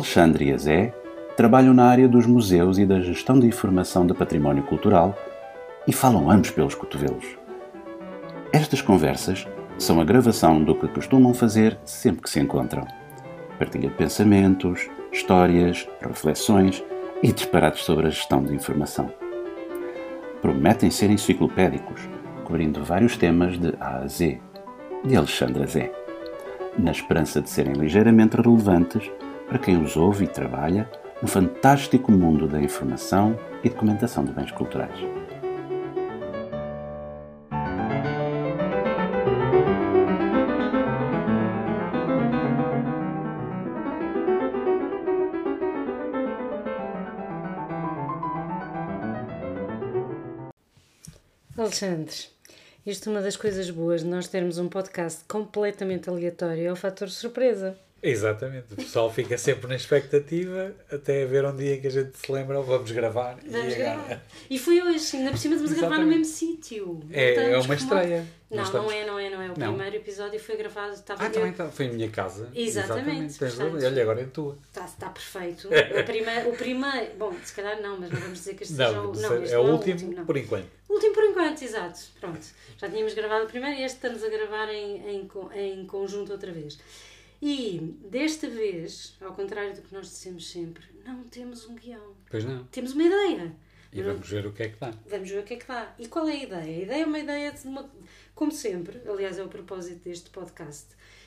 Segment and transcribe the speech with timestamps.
[0.00, 0.94] Alexandre e a Zé
[1.36, 5.14] trabalham na área dos museus e da gestão de informação de património cultural
[5.86, 7.36] e falam ambos pelos cotovelos.
[8.50, 12.86] Estas conversas são a gravação do que costumam fazer sempre que se encontram.
[13.58, 16.82] Partilha de pensamentos, histórias, reflexões
[17.22, 19.12] e disparates sobre a gestão de informação.
[20.40, 22.08] Prometem ser enciclopédicos,
[22.44, 24.40] cobrindo vários temas de A a Z,
[25.04, 25.92] de Alexandre Zé,
[26.78, 29.10] na esperança de serem ligeiramente relevantes
[29.50, 30.88] para quem os ouve e trabalha
[31.20, 34.94] no fantástico mundo da informação e documentação de bens culturais.
[51.58, 52.14] Alexandre,
[52.86, 56.76] isto é uma das coisas boas de nós termos um podcast completamente aleatório é o
[56.76, 57.76] fator surpresa.
[58.02, 62.32] Exatamente, o pessoal fica sempre na expectativa até ver um dia que a gente se
[62.32, 63.38] lembra, vamos gravar.
[63.46, 64.22] Vamos e gravar.
[64.48, 67.00] E foi hoje, ainda por cima de gravar no mesmo sítio.
[67.10, 68.26] É, é uma estreia.
[68.50, 68.90] Não, estamos...
[68.90, 69.44] não é, não é, não é.
[69.46, 69.74] O não.
[69.74, 70.94] primeiro episódio foi gravado.
[70.94, 71.32] Estava ah, eu...
[71.32, 71.68] também tá.
[71.68, 72.50] foi em minha casa.
[72.52, 73.44] Exatamente.
[73.44, 73.84] Exatamente.
[73.84, 74.58] Olha, agora é tua.
[74.66, 75.68] Está, está perfeito.
[75.70, 77.14] o, primeiro, o primeiro.
[77.16, 79.12] Bom, se calhar não, mas não vamos dizer que este não, seja o.
[79.30, 80.66] Não, este é, o último, é o último por enquanto.
[80.88, 82.00] O último por enquanto, exato.
[82.18, 82.44] Pronto.
[82.76, 86.50] Já tínhamos gravado o primeiro e este estamos a gravar em, em, em conjunto outra
[86.50, 86.76] vez.
[87.42, 92.14] E desta vez, ao contrário do que nós dissemos sempre, não temos um guião.
[92.30, 92.64] Pois não.
[92.64, 93.56] Temos uma ideia.
[93.92, 94.92] E vamos ver o que é que dá.
[95.06, 95.94] Vamos ver o que é que dá.
[95.98, 96.78] E qual é a ideia?
[96.78, 97.90] A ideia é uma ideia de uma.
[98.34, 100.86] Como sempre, aliás, é o propósito deste podcast.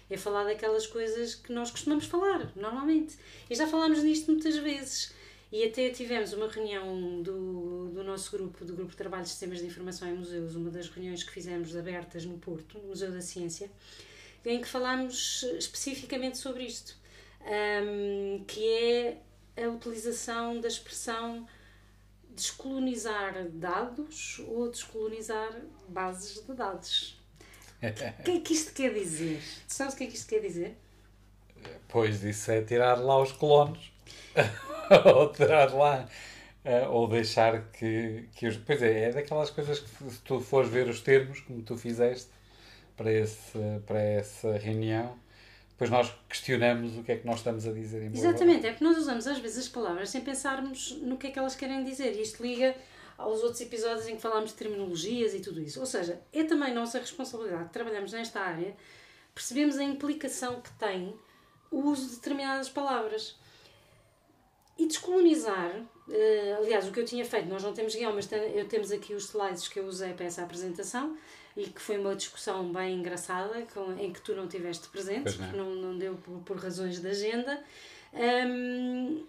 [0.10, 3.18] É falar daquelas coisas que nós costumamos falar, normalmente.
[3.50, 5.14] E já falámos nisto muitas vezes.
[5.52, 9.60] E até tivemos uma reunião do, do nosso grupo, do Grupo de Trabalho de Sistemas
[9.60, 13.22] de Informação em Museus, uma das reuniões que fizemos abertas no Porto, no Museu da
[13.22, 13.70] Ciência
[14.46, 16.96] em que falámos especificamente sobre isto,
[17.42, 21.48] um, que é a utilização da expressão
[22.30, 25.52] descolonizar dados ou descolonizar
[25.88, 27.20] bases de dados.
[27.84, 29.42] O que é que isto quer dizer?
[29.68, 30.78] Tu sabes o que é que isto quer dizer?
[31.90, 33.92] Pois, isso é tirar lá os colonos.
[35.06, 36.08] ou tirar lá.
[36.64, 38.56] Uh, ou deixar que, que os.
[38.56, 42.30] Pois é, é daquelas coisas que se tu fores ver os termos, como tu fizeste,
[42.96, 45.18] para, esse, para essa reunião,
[45.70, 48.84] depois nós questionamos o que é que nós estamos a dizer em Exatamente, é porque
[48.84, 52.16] nós usamos às vezes as palavras sem pensarmos no que é que elas querem dizer.
[52.16, 52.76] E isto liga
[53.18, 55.80] aos outros episódios em que falámos de terminologias e tudo isso.
[55.80, 58.76] Ou seja, é também nossa responsabilidade que trabalhamos nesta área
[59.34, 61.14] percebemos a implicação que tem
[61.72, 63.36] o uso de determinadas palavras.
[64.78, 68.28] E descolonizar, uh, aliás, o que eu tinha feito, nós não temos guião, mas
[68.70, 71.16] temos aqui os slides que eu usei para essa apresentação
[71.56, 75.38] e que foi uma discussão bem engraçada com, em que tu não tiveste presente, não.
[75.38, 77.64] porque não, não deu por, por razões de agenda.
[78.14, 79.24] Um,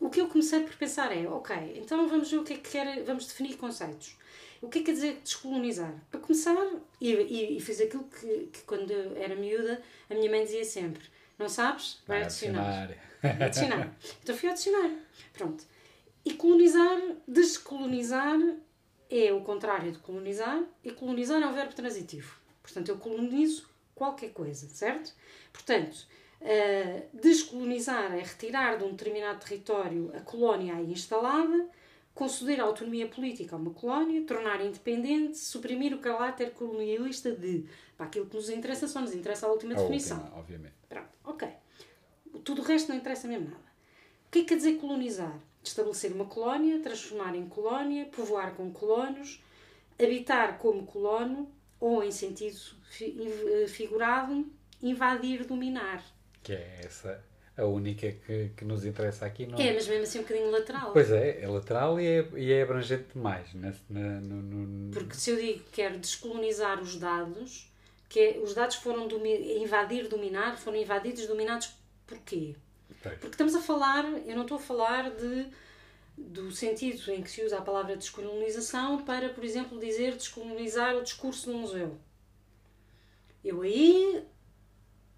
[0.00, 2.70] o que eu comecei por pensar é, ok, então vamos ver o que é que
[2.70, 4.16] quer, vamos definir conceitos.
[4.60, 5.94] O que é que quer dizer descolonizar?
[6.10, 6.56] Para começar,
[7.00, 9.80] e, e, e fiz aquilo que, que quando era miúda,
[10.10, 11.02] a minha mãe dizia sempre,
[11.38, 12.00] não sabes?
[12.06, 12.90] Vai, adicionar.
[13.22, 13.44] adicionar.
[13.44, 13.96] adicionar.
[14.22, 14.90] Então fui adicionar.
[15.32, 15.64] Pronto.
[16.24, 18.38] E colonizar, descolonizar
[19.10, 22.36] é o contrário de colonizar e colonizar é um verbo transitivo.
[22.62, 25.14] Portanto, eu colonizo qualquer coisa, certo?
[25.52, 26.06] Portanto,
[26.40, 31.68] uh, descolonizar é retirar de um determinado território a colónia aí instalada,
[32.14, 37.64] conceder autonomia política a uma colónia, tornar independente, suprimir o caráter colonialista de.
[37.96, 40.18] Para aquilo que nos interessa, só nos interessa a última a definição.
[40.18, 40.74] Última, obviamente.
[40.88, 41.48] Pronto, ok.
[42.44, 43.68] Tudo o resto não interessa mesmo nada.
[44.26, 45.36] O que é que quer dizer colonizar?
[45.68, 49.42] Estabelecer uma colónia, transformar em colónia, povoar com colonos,
[49.98, 52.58] habitar como colono ou, em sentido
[53.68, 54.46] figurado,
[54.82, 56.04] invadir, dominar.
[56.42, 57.24] Que é essa
[57.58, 59.46] a única que, que nos interessa aqui.
[59.46, 59.58] Não...
[59.58, 60.92] É, mas mesmo assim um bocadinho lateral.
[60.92, 63.52] Pois é, é lateral e é, e é abrangente demais.
[63.52, 64.92] Na, na, no, no...
[64.92, 67.68] Porque se eu digo que quero descolonizar os dados,
[68.08, 71.72] que é, os dados foram domi invadir, dominar, foram invadidos, dominados
[72.06, 72.54] porquê?
[73.16, 75.46] Porque estamos a falar, eu não estou a falar de
[76.18, 81.02] do sentido em que se usa a palavra descolonização para, por exemplo, dizer descolonizar o
[81.02, 81.96] discurso no museu.
[83.44, 84.24] Eu aí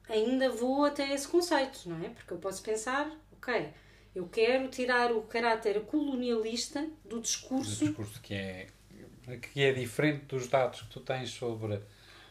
[0.08, 2.10] ainda vou até esse conceito, não é?
[2.10, 3.72] Porque eu posso pensar, ok,
[4.14, 7.81] eu quero tirar o caráter colonialista do discurso.
[7.81, 8.66] Do discurso que é,
[9.52, 11.81] que é diferente dos dados que tu tens sobre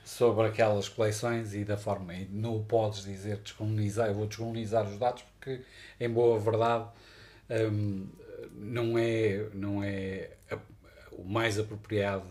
[0.10, 2.14] sobre aquelas coleções e da forma.
[2.16, 5.62] E não podes dizer descolonizar, eu vou descolonizar os dados, porque,
[6.00, 6.90] em boa verdade,
[7.72, 8.08] um,
[8.54, 10.58] não é, não é a,
[11.12, 12.26] o mais apropriado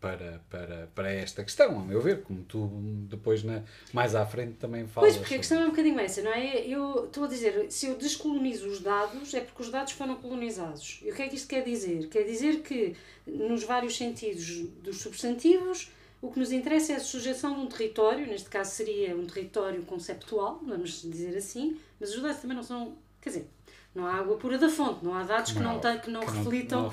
[0.00, 2.68] para, para, para esta questão, a meu ver, como tu
[3.08, 3.62] depois na,
[3.92, 5.12] mais à frente também falas.
[5.12, 6.66] Pois, porque a questão é um bocadinho essa, não é?
[6.66, 11.00] Eu estou a dizer, se eu descolonizo os dados, é porque os dados foram colonizados.
[11.02, 12.08] E o que é que isto quer dizer?
[12.08, 12.94] Quer dizer que,
[13.26, 15.90] nos vários sentidos dos substantivos,
[16.26, 19.82] o que nos interessa é a sujeição de um território, neste caso seria um território
[19.82, 22.96] conceptual, vamos dizer assim, mas os dados também não são.
[23.20, 23.48] Quer dizer,
[23.94, 26.26] não há água pura da fonte, não há dados que não, tem, que não que
[26.32, 26.90] não- reflitam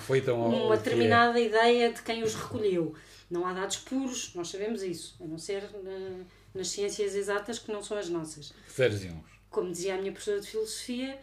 [0.51, 0.78] não uma é.
[0.78, 2.94] determinada ideia de quem os recolheu.
[3.30, 7.72] Não há dados puros, nós sabemos isso, a não ser na- nas ciências exatas que
[7.72, 8.54] não são as nossas.
[8.78, 9.24] E uns.
[9.50, 11.18] Como dizia a minha professora de filosofia,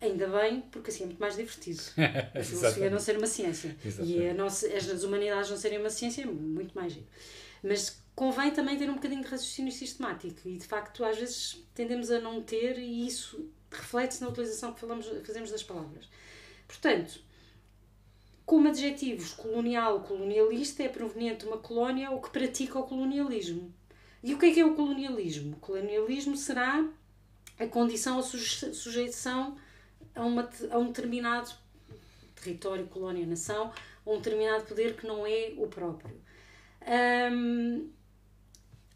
[0.00, 1.82] ainda bem, porque assim é muito mais divertido.
[2.34, 3.74] A filosofia não ser uma ciência.
[3.82, 4.28] E Exatamente.
[4.28, 7.06] a nossa, as, as humanidades não serem uma ciência é muito mais giro.
[7.66, 12.10] Mas convém também ter um bocadinho de raciocínio sistemático e de facto às vezes tendemos
[12.10, 16.08] a não ter e isso reflete-se na utilização que falamos, fazemos das palavras.
[16.66, 17.20] Portanto,
[18.44, 23.74] como adjetivos colonial, colonialista é proveniente de uma colónia ou que pratica o colonialismo.
[24.22, 25.56] E o que é que é o colonialismo?
[25.56, 26.88] O colonialismo será
[27.58, 29.56] a condição, suje- sujeição
[30.14, 31.50] a, uma, a um determinado
[32.36, 33.72] território, colónia, nação,
[34.06, 36.16] a um determinado poder que não é o próprio.
[36.86, 37.90] Hum,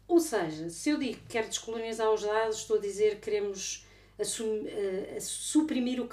[0.07, 3.85] ou seja, se eu digo que quero descolonizar os dados, estou a dizer que queremos
[4.19, 6.05] assum- eh, suprimir o,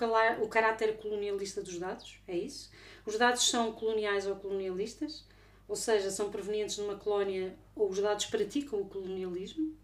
[0.43, 2.71] o caráter colonialista dos dados, é isso?
[3.05, 5.25] Os dados são coloniais ou colonialistas,
[5.67, 9.75] ou seja, são provenientes de uma colónia ou os dados praticam o colonialismo.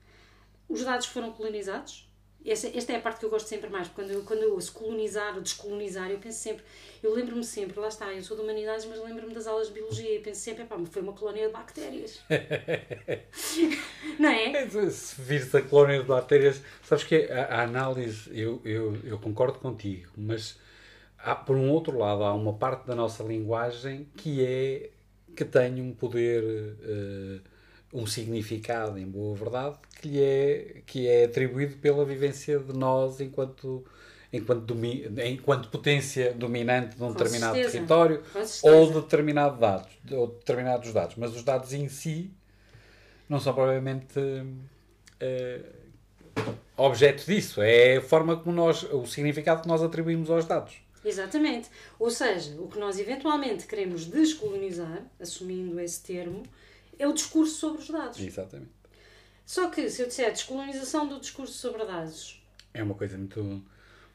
[0.68, 2.08] Os dados foram colonizados.
[2.46, 4.52] Essa, esta é a parte que eu gosto sempre mais, porque quando eu, quando eu
[4.52, 6.62] ouço colonizar ou descolonizar, eu penso sempre,
[7.02, 10.16] eu lembro-me sempre, lá está, eu sou de humanidades, mas lembro-me das aulas de biologia
[10.16, 12.20] e penso sempre, epá, mas foi uma colónia de bactérias.
[14.18, 14.68] Não é?
[14.90, 19.58] Se vires a colónia de bactérias, sabes que a, a análise, eu, eu, eu concordo
[19.58, 20.58] contigo, mas
[21.18, 24.90] há, por um outro lado, há uma parte da nossa linguagem que é
[25.34, 26.44] que tem um poder,
[26.82, 27.40] eh,
[27.92, 33.20] um significado, em boa verdade, que lhe é, que é atribuído pela vivência de nós
[33.20, 33.82] enquanto,
[34.30, 37.72] enquanto, domi, enquanto potência dominante de um Com determinado certeza.
[37.72, 38.22] território
[38.62, 41.16] ou de determinado dados, ou de determinados dados.
[41.16, 42.30] Mas os dados em si
[43.30, 44.20] não são provavelmente
[45.18, 45.62] eh,
[46.76, 47.62] objeto disso.
[47.62, 50.74] É a forma como nós, o significado que nós atribuímos aos dados.
[51.02, 51.70] Exatamente.
[51.98, 56.42] Ou seja, o que nós eventualmente queremos descolonizar, assumindo esse termo,
[56.98, 58.20] é o discurso sobre os dados.
[58.20, 58.73] Exatamente.
[59.44, 62.42] Só que, se eu disser descolonização do discurso sobre dados,
[62.72, 63.62] É uma coisa muito,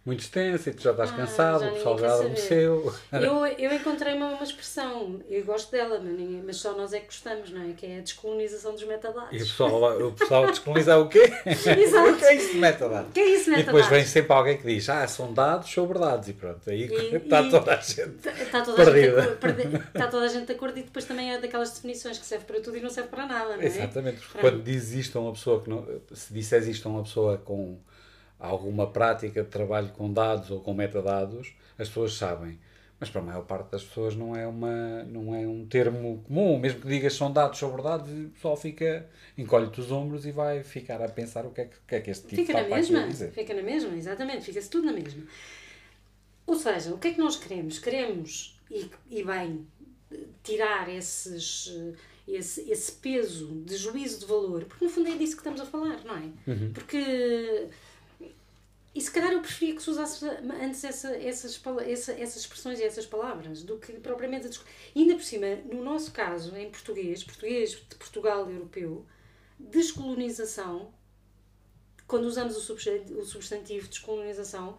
[0.06, 2.94] muito extensa e tu já estás Ah, cansado, já o pessoal já adormeceu.
[3.14, 7.00] eu, eu encontrei uma, uma expressão, eu gosto dela, mas, ninguém- mas só nós é
[7.00, 7.74] que gostamos, não é?
[7.74, 9.38] Que é a descolonização dos E o metadados.
[9.38, 11.32] pessoal, o pessoal descolonizar o quê?
[11.46, 12.10] Exato.
[12.12, 13.14] o que é isso de metadados?
[13.14, 13.90] Que é isso, E depois metadados?
[13.90, 17.42] vem sempre alguém que diz, ah, são dados sobre dados e pronto, aí E- está
[17.44, 18.28] e- toda a gente.
[18.42, 19.88] Está toda, a gente Perdida.
[19.94, 22.60] está toda a gente de acordo e depois também é daquelas definições que serve para
[22.62, 23.66] tudo e não serve para nada, não é?
[23.66, 24.54] Exatamente, porque Pronto.
[24.56, 25.86] quando dizes isto a uma pessoa que não.
[26.14, 27.78] Se disseres isto a uma pessoa com
[28.40, 32.58] alguma prática de trabalho com dados ou com metadados, as pessoas sabem.
[33.00, 36.60] Mas para a maior parte das pessoas não é, uma, não é um termo comum.
[36.60, 39.08] Mesmo que digas são dados sobre dados, o pessoal fica,
[39.38, 42.02] encolhe-te os ombros e vai ficar a pensar o que é que, o que, é
[42.02, 43.32] que este tipo Fica está na mesma, dizer.
[43.32, 45.24] fica na mesma, exatamente, fica-se tudo na mesma.
[46.46, 47.80] Ou seja, o que é que nós queremos?
[47.80, 49.66] Queremos, e, e bem,
[50.44, 51.72] tirar esses,
[52.28, 55.66] esse, esse peso de juízo de valor, porque no fundo é disso que estamos a
[55.66, 56.30] falar, não é?
[56.74, 57.68] Porque.
[59.00, 60.26] E se calhar eu preferia que se usasse
[60.62, 64.50] antes essa, essas, essa, essas expressões e essas palavras do que propriamente a
[64.94, 69.06] E ainda por cima, no nosso caso, em português, português de Portugal europeu,
[69.58, 70.94] descolonização
[72.06, 74.78] quando usamos o substantivo descolonização,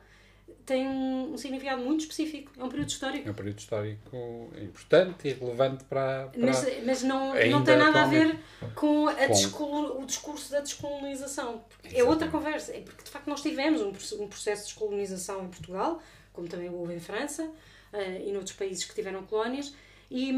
[0.65, 2.53] tem um, um significado muito específico.
[2.59, 3.29] É um período histórico.
[3.29, 6.29] É um período histórico importante e relevante para.
[6.29, 6.47] para...
[6.47, 8.39] Mas, mas não, não tem nada a ver
[8.75, 9.15] com, a
[9.51, 11.65] Com- o discurso da descolonização.
[11.93, 12.73] É outra conversa.
[12.73, 16.03] É porque, de facto, nós tivemos um, um processo de descolonização em Portugal,
[16.33, 17.51] como também houve em França
[17.93, 19.75] eh, e noutros países que tiveram colónias.
[20.11, 20.31] E,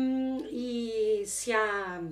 [0.51, 2.03] e se há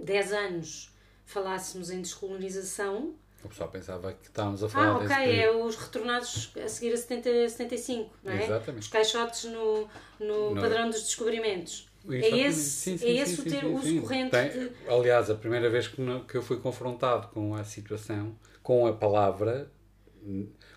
[0.00, 0.92] 10 anos
[1.24, 3.14] falássemos em descolonização,
[3.44, 5.60] O pessoal pensava que estávamos a falar Ah, ok, período.
[5.60, 8.44] é os retornados a seguir a 70, 75, não é?
[8.44, 8.82] Exatamente.
[8.82, 9.88] Os caixotes no,
[10.18, 11.88] no, No- padrão dos descobrimentos.
[12.08, 14.70] É esse, Sim, sim, é esse sim, o ter uso corrente Tem- de.
[14.88, 15.96] Aliás, a primeira vez que,
[16.28, 19.70] que eu fui confrontado com a situação, com a palavra,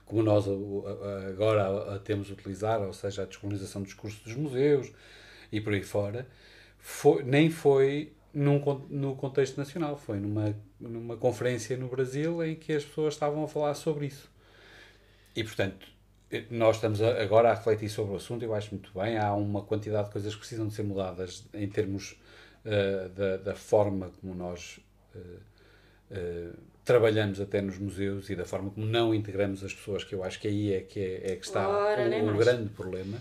[0.05, 4.23] como nós a- a- agora a, a temos utilizar, ou seja, a descolonização do discurso
[4.23, 4.91] dos museus
[5.51, 6.27] e por aí fora,
[6.79, 12.73] foi- nem foi num, no contexto nacional, foi numa, numa conferência no Brasil em que
[12.73, 14.29] as pessoas estavam a falar sobre isso.
[15.35, 15.87] E, portanto,
[16.49, 19.17] nós estamos agora a refletir sobre o assunto, eu acho muito bem.
[19.17, 22.19] Há uma quantidade de coisas que precisam de ser mudadas em termos
[22.65, 24.79] uh, da, da, forma como nós
[25.15, 30.23] uh, trabalhamos até nos museus e da forma como não integramos as pessoas, que eu
[30.23, 33.17] acho que aí é que, é, é que está Ora, o, o grande problema.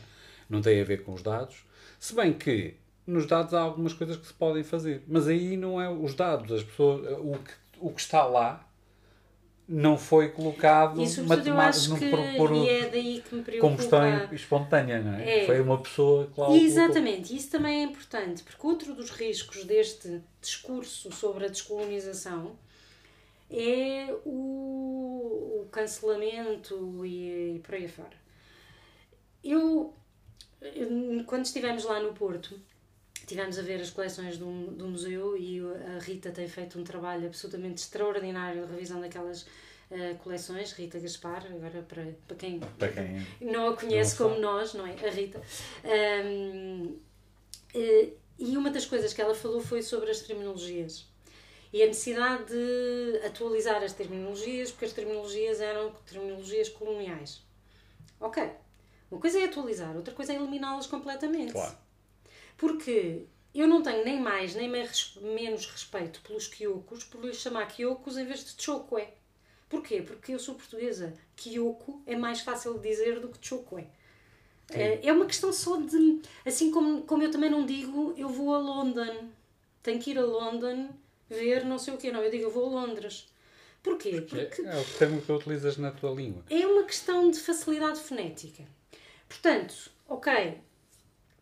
[0.48, 1.64] Não tem a ver com os dados.
[1.98, 2.74] Se bem que
[3.08, 6.52] nos dados há algumas coisas que se podem fazer, mas aí não é os dados,
[6.52, 8.68] as pessoas, o que, o que está lá
[9.66, 15.40] não foi colocado Isso, matemático por, por, e é combustão espontânea, não é?
[15.40, 15.46] é?
[15.46, 20.22] Foi uma pessoa que lá Exatamente, isso também é importante, porque outro dos riscos deste
[20.40, 22.56] discurso sobre a descolonização
[23.50, 28.16] é o, o cancelamento e, e por aí afora.
[29.42, 29.94] Eu,
[31.26, 32.58] quando estivemos lá no Porto,
[33.28, 35.60] estivemos a ver as coleções do, do museu e
[35.96, 40.72] a Rita tem feito um trabalho absolutamente extraordinário de revisão daquelas uh, coleções.
[40.72, 44.86] Rita Gaspar, agora para, para, quem, para quem não a conhece não como nós, não
[44.86, 44.92] é?
[45.06, 45.42] A Rita.
[46.24, 46.96] Um,
[47.74, 48.08] eh,
[48.38, 51.06] e uma das coisas que ela falou foi sobre as terminologias
[51.70, 57.42] e a necessidade de atualizar as terminologias, porque as terminologias eram terminologias coloniais.
[58.18, 58.42] Ok,
[59.10, 61.52] uma coisa é atualizar, outra coisa é eliminá-las completamente.
[61.52, 61.87] Claro.
[62.58, 63.24] Porque
[63.54, 68.26] eu não tenho nem mais nem menos respeito pelos quiocos por lhes chamar quiocos em
[68.26, 69.14] vez de chocoé.
[69.68, 70.02] Porquê?
[70.02, 71.14] Porque eu sou portuguesa.
[71.36, 73.86] Kiyoko é mais fácil de dizer do que chocoé.
[74.70, 76.20] É, é uma questão só de.
[76.44, 79.28] Assim como, como eu também não digo eu vou a London,
[79.82, 80.90] tenho que ir a London
[81.28, 82.10] ver não sei o quê.
[82.10, 83.26] Não, eu digo eu vou a Londres.
[83.82, 84.20] Porquê?
[84.20, 86.42] Porque é, é o termo que utilizas na tua língua.
[86.50, 88.64] É uma questão de facilidade fonética.
[89.28, 90.58] Portanto, ok,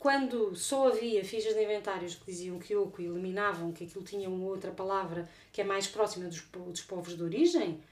[0.07, 4.47] quando só havia fichas de inventários que diziam Kyoko e eliminavam que aquilo tinha uma
[4.47, 7.83] outra palavra que é mais próxima dos, dos povos de origem,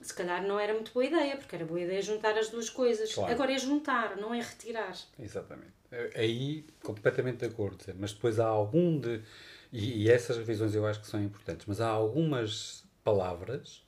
[0.00, 3.12] se calhar não era muito boa ideia, porque era boa ideia juntar as duas coisas.
[3.12, 3.30] Claro.
[3.30, 4.96] Agora é juntar, não é retirar.
[5.18, 5.74] Exatamente.
[6.14, 7.84] Aí, completamente de acordo.
[7.98, 9.20] Mas depois há algum de
[9.70, 13.84] e, e, essas revisões eu acho que são importantes, mas há algumas palavras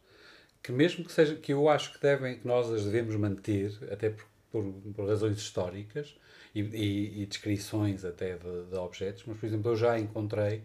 [0.63, 4.11] que mesmo que seja que eu acho que devem que nós as devemos manter até
[4.11, 4.65] por, por,
[4.95, 6.15] por razões históricas
[6.61, 10.63] e, e, e descrições até de, de, objetos, mas por exemplo eu já encontrei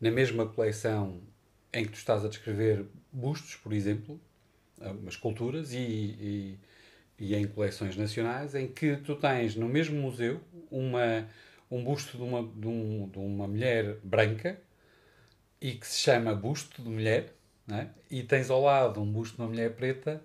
[0.00, 1.20] na mesma coleção
[1.72, 4.20] em que tu estás a descrever bustos, por exemplo,
[4.80, 6.58] umas esculturas e,
[7.18, 11.28] e em coleções nacionais em que tu tens no mesmo museu uma
[11.70, 14.60] um busto de uma, de, um, de uma mulher branca
[15.60, 17.32] e que se chama busto de mulher,
[17.70, 17.86] é?
[18.10, 20.20] e tens ao lado um busto de uma mulher preta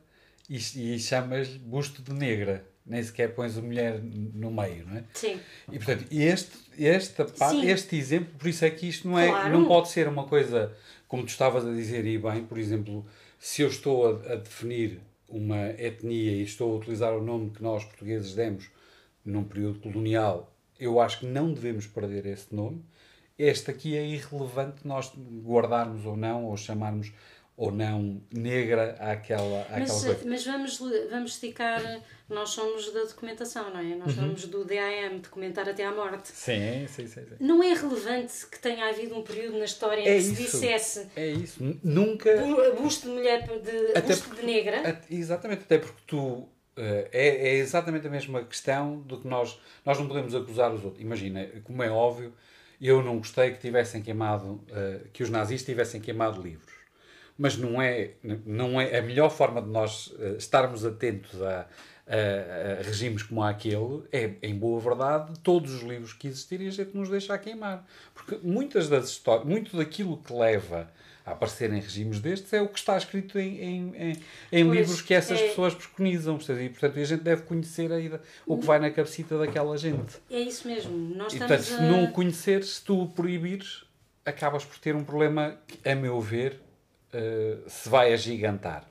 [0.50, 2.66] e, e chamas busto de negra.
[2.86, 5.04] Nem sequer pões a mulher no meio, não é?
[5.14, 5.40] Sim.
[5.72, 9.54] E portanto, este, esta parte, este exemplo, por isso é que isto não, é, claro.
[9.54, 10.72] não pode ser uma coisa,
[11.08, 13.06] como tu estavas a dizer, e bem, por exemplo,
[13.40, 17.64] se eu estou a, a definir uma etnia e estou a utilizar o nome que
[17.64, 18.70] nós portugueses demos
[19.26, 22.84] num período colonial eu acho que não devemos perder esse nome.
[23.38, 25.12] Este aqui é irrelevante nós
[25.44, 27.12] guardarmos ou não, ou chamarmos
[27.58, 30.20] ou não negra àquela, àquela mas, coisa.
[30.26, 31.82] Mas vamos, vamos esticar,
[32.28, 33.96] nós somos da documentação, não é?
[33.96, 34.24] Nós uhum.
[34.24, 36.30] somos do DAM, documentar até à morte.
[36.30, 37.36] Sim, sim, sim, sim.
[37.40, 40.42] Não é relevante que tenha havido um período na história em é que isso, se
[40.44, 41.80] dissesse é isso.
[41.84, 42.32] Nunca
[42.80, 45.02] busto de mulher de, até busto porque, de negra.
[45.10, 50.08] Exatamente, até porque tu é, é exatamente a mesma questão do que nós, nós não
[50.08, 51.02] podemos acusar os outros.
[51.02, 52.34] Imagina, como é óbvio,
[52.82, 56.74] eu não gostei que tivessem queimado, uh, que os nazistas tivessem queimado livros.
[57.38, 58.12] Mas não é,
[58.46, 61.68] não é a melhor forma de nós uh, estarmos atentos a,
[62.08, 66.72] a, a, regimes como aquele é, em boa verdade, todos os livros que existirem a
[66.72, 67.86] gente nos deixa a queimar.
[68.14, 70.90] Porque muitas das histórias, muito daquilo que leva
[71.26, 75.02] a aparecer em regimes destes é o que está escrito em, em, em, em livros
[75.02, 75.48] que essas é...
[75.48, 76.38] pessoas preconizam.
[76.38, 80.18] E, portanto, a gente deve conhecer a, o que vai na cabecita daquela gente.
[80.30, 80.96] É isso mesmo.
[81.16, 81.82] Nós e, portanto, se a...
[81.82, 83.84] não conheceres, se tu o proibires,
[84.24, 86.60] acabas por ter um problema que, a meu ver,
[87.14, 88.88] uh, se vai agigantar.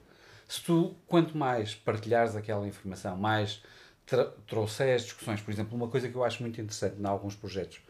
[0.49, 3.63] Se tu, quanto mais partilhares aquela informação, mais
[4.47, 7.81] trouxeres discussões, por exemplo, uma coisa que eu acho muito interessante em alguns projetos,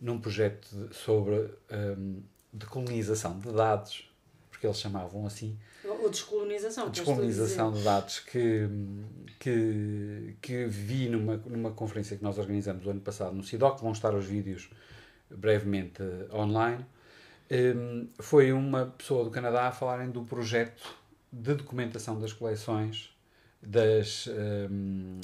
[0.00, 4.10] num projeto sobre um, ehm, de de dados,
[4.50, 5.58] porque eles chamavam assim.
[5.84, 6.90] Ou descolonização.
[6.90, 8.68] Descolonização de dados que,
[9.38, 13.92] que, que vi numa, numa conferência que nós organizamos o ano passado no CIDOC, vão
[13.92, 14.70] estar os vídeos
[15.30, 16.02] brevemente
[16.32, 16.84] online.
[17.50, 20.99] Um, foi uma pessoa do Canadá a falarem do projeto
[21.32, 23.10] de documentação das coleções
[23.62, 25.20] das, um,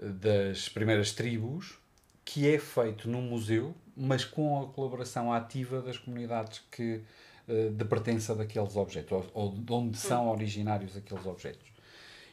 [0.00, 1.78] das primeiras tribos
[2.24, 7.00] que é feito num museu, mas com a colaboração ativa das comunidades que
[7.48, 11.66] uh, de pertença daqueles objetos, ou, ou de onde são originários aqueles objetos.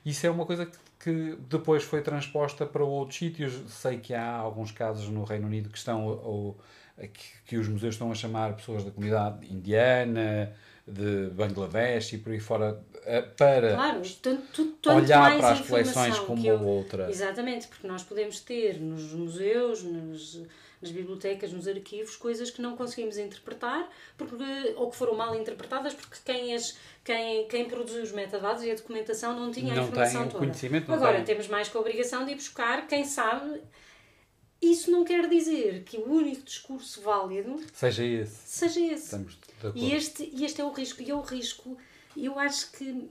[0.06, 3.54] Isso é uma coisa que, que depois foi transposta para outros sítios.
[3.72, 6.58] Sei que há alguns casos no Reino Unido que estão ou,
[6.98, 10.54] que, que os museus estão a chamar pessoas da comunidade indiana,
[10.88, 16.20] de Bangladesh e por aí fora eh, para claro, tanto, tanto olhar para as coleções
[16.20, 17.10] como eu, outra.
[17.10, 20.44] Exatamente, porque nós podemos ter nos museus, nos,
[20.80, 24.44] nas bibliotecas, nos arquivos, coisas que não conseguimos interpretar porque,
[24.76, 28.76] ou que foram mal interpretadas porque quem, as, quem, quem produziu os metadados e a
[28.76, 30.46] documentação não tinha não a informação tem toda.
[30.46, 31.26] Conhecimento, Agora, tem.
[31.26, 33.60] temos mais que a obrigação de ir buscar quem sabe
[34.72, 38.36] isso não quer dizer que o único discurso válido seja esse.
[38.46, 39.06] Seja esse.
[39.06, 39.78] Estamos de acordo.
[39.78, 41.02] E este, e este é o risco.
[41.02, 41.78] E é o risco,
[42.16, 43.10] eu acho que.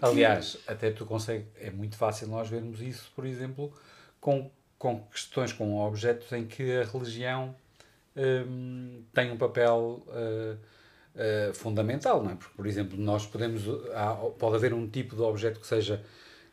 [0.00, 1.46] Aliás, até tu consegues.
[1.56, 3.72] É muito fácil nós vermos isso, por exemplo,
[4.20, 7.54] com, com questões, com objetos em que a religião
[8.16, 10.02] hum, tem um papel.
[10.08, 10.74] Uh,
[11.54, 12.34] fundamental, não é?
[12.34, 13.62] Porque, por exemplo, nós podemos.
[13.94, 16.04] Há, pode haver um tipo de objeto que seja.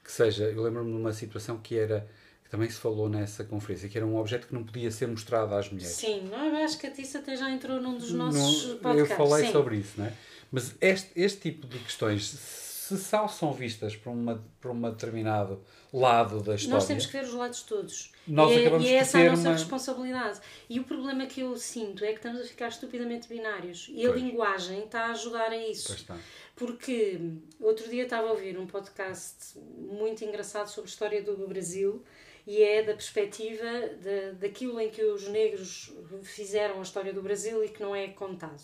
[0.04, 2.08] Que seja eu lembro-me de uma situação que era
[2.52, 5.70] também se falou nessa conferência, que era um objeto que não podia ser mostrado às
[5.70, 5.96] mulheres.
[5.96, 9.10] Sim, eu acho que a Tissa até já entrou num dos nossos no, podcasts.
[9.10, 9.52] Eu falei Sim.
[9.54, 10.14] sobre isso, não é?
[10.52, 15.64] Mas este, este tipo de questões, se só são vistas por, uma, por um determinado
[15.94, 16.76] lado da história...
[16.76, 18.12] Nós temos que ver os lados todos.
[18.28, 19.52] Nós e, é, acabamos e é essa a nossa uma...
[19.54, 20.42] responsabilidade.
[20.70, 23.88] E o problema que eu sinto é que estamos a ficar estupidamente binários.
[23.90, 24.10] E pois.
[24.10, 26.06] a linguagem está a ajudar a isso.
[26.54, 27.18] Porque
[27.62, 32.04] outro dia estava a ouvir um podcast muito engraçado sobre a história do Brasil
[32.46, 33.66] e é da perspectiva
[34.02, 35.92] de, daquilo em que os negros
[36.24, 38.62] fizeram a história do Brasil e que não é contado.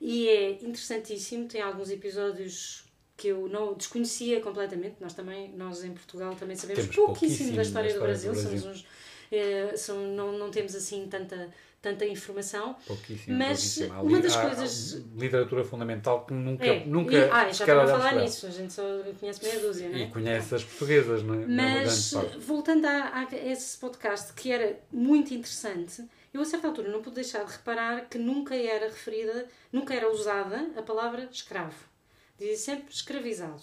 [0.00, 2.84] E é interessantíssimo, tem alguns episódios
[3.16, 4.96] que eu não desconhecia completamente.
[4.98, 8.40] Nós também, nós em Portugal também sabemos temos pouquíssimo da história, história do Brasil, do
[8.40, 8.58] Brasil.
[8.60, 8.86] somos uns,
[9.30, 12.76] eh, são, não, não temos assim tanta tanta informação.
[12.86, 14.02] Pouquíssimo, mas pouquíssimo.
[14.02, 14.94] uma das há, coisas.
[14.94, 16.66] Há literatura fundamental que nunca.
[16.66, 18.82] É, nunca e, ah, já estava a falar nisso, a gente só
[19.18, 20.00] conhece meia dúzia, não é?
[20.02, 21.46] E conhece as portuguesas, não é?
[21.46, 27.02] Mas, voltando a, a, esse podcast, que era muito interessante, eu a certa altura não
[27.02, 31.88] pude deixar de reparar que nunca era referida, nunca era usada a palavra escravo.
[32.38, 33.62] Dizia sempre escravizado.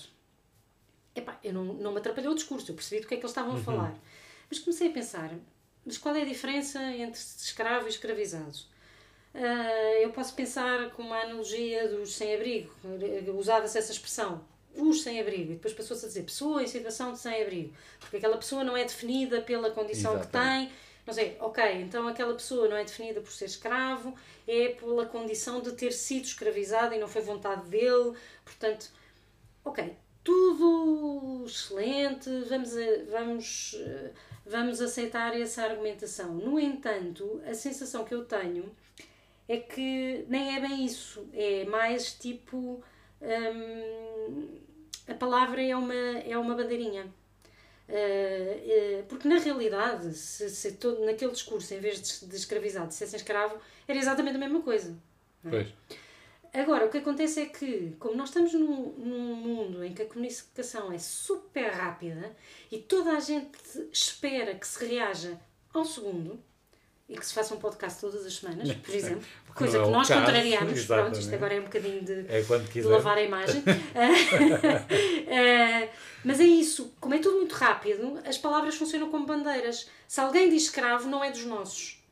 [1.16, 3.32] Epá, eu não, não me atrapalhou o discurso, eu percebi do que é que eles
[3.32, 3.96] estavam a falar.
[4.50, 5.32] Mas comecei a pensar,
[5.88, 8.58] mas qual é a diferença entre escravo e escravizado?
[9.34, 12.70] Uh, eu posso pensar com uma analogia dos sem-abrigo,
[13.38, 14.44] usava-se essa expressão,
[14.76, 18.66] os sem-abrigo, e depois passou-se a dizer pessoa em situação de sem-abrigo, porque aquela pessoa
[18.66, 20.68] não é definida pela condição Exatamente.
[20.68, 24.14] que tem, não sei, ok, então aquela pessoa não é definida por ser escravo,
[24.46, 28.92] é pela condição de ter sido escravizado e não foi vontade dele, portanto,
[29.64, 32.72] ok, tudo excelente, vamos,
[33.10, 33.76] vamos,
[34.50, 36.34] vamos aceitar essa argumentação.
[36.34, 38.72] No entanto, a sensação que eu tenho
[39.48, 42.84] é que nem é bem isso, é mais tipo.
[43.22, 44.48] Hum,
[45.08, 47.06] a palavra é uma, é uma bandeirinha.
[47.88, 52.90] Uh, uh, porque na realidade, se, se todo, naquele discurso, em vez de, de escravizado,
[52.90, 53.58] dissessem escravo,
[53.88, 54.94] era exatamente a mesma coisa.
[55.46, 55.50] É?
[56.54, 60.06] Agora, o que acontece é que, como nós estamos num, num, mundo em que a
[60.06, 62.36] comunicação é super rápida
[62.72, 63.58] e toda a gente
[63.92, 65.40] espera que se reaja
[65.74, 66.40] ao segundo
[67.10, 70.08] e que se faça um podcast todas as semanas, por exemplo, coisa é que nós
[70.08, 70.88] caso, contrariamos, exatamente.
[70.88, 73.62] pronto, isto agora é um bocadinho de, é de lavar a imagem.
[73.62, 73.64] uh,
[76.24, 79.90] mas é isso, como é tudo muito rápido, as palavras funcionam como bandeiras.
[80.08, 82.04] Se alguém diz escravo, não é dos nossos.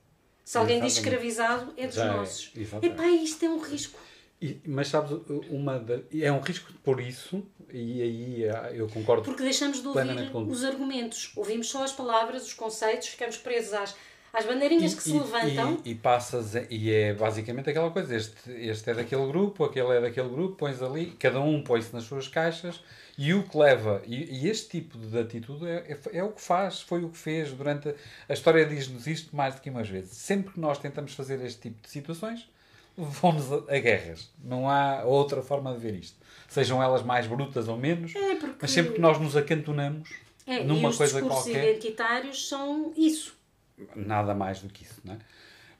[0.43, 0.93] Se alguém Exatamente.
[0.93, 2.51] diz escravizado, é dos Já é, nossos.
[2.55, 2.93] exatamente.
[2.93, 3.99] Epá, isto é um risco.
[4.41, 5.17] E, mas sabes,
[5.49, 9.23] uma da, é um risco por isso, e aí ah, eu concordo.
[9.23, 11.31] Porque deixamos de ouvir os argumentos.
[11.35, 13.95] Ouvimos só as palavras, os conceitos, ficamos presos às,
[14.33, 15.81] às bandeirinhas e, que se e, levantam.
[15.85, 20.01] E, e, passas, e é basicamente aquela coisa: este, este é daquele grupo, aquele é
[20.01, 22.81] daquele grupo, pões ali, cada um põe-se nas suas caixas,
[23.17, 26.41] e o que leva, e, e este tipo de atitude é, é, é, o que
[26.41, 27.87] faz, foi o que fez durante.
[27.87, 27.93] A,
[28.27, 30.17] a história diz-nos isto mais do que umas vezes.
[30.17, 32.53] Sempre que nós tentamos fazer este tipo de situações
[32.97, 34.31] vão-nos a, guerras.
[34.43, 36.17] Não há outra forma de ver isto.
[36.47, 38.57] Sejam elas mais brutas ou menos, é porque...
[38.61, 40.09] mas sempre que nós nos acantonamos
[40.45, 41.69] é, numa os coisa discursos qualquer.
[41.71, 43.35] identitários são isso.
[43.95, 45.17] Nada mais do que isso, não é?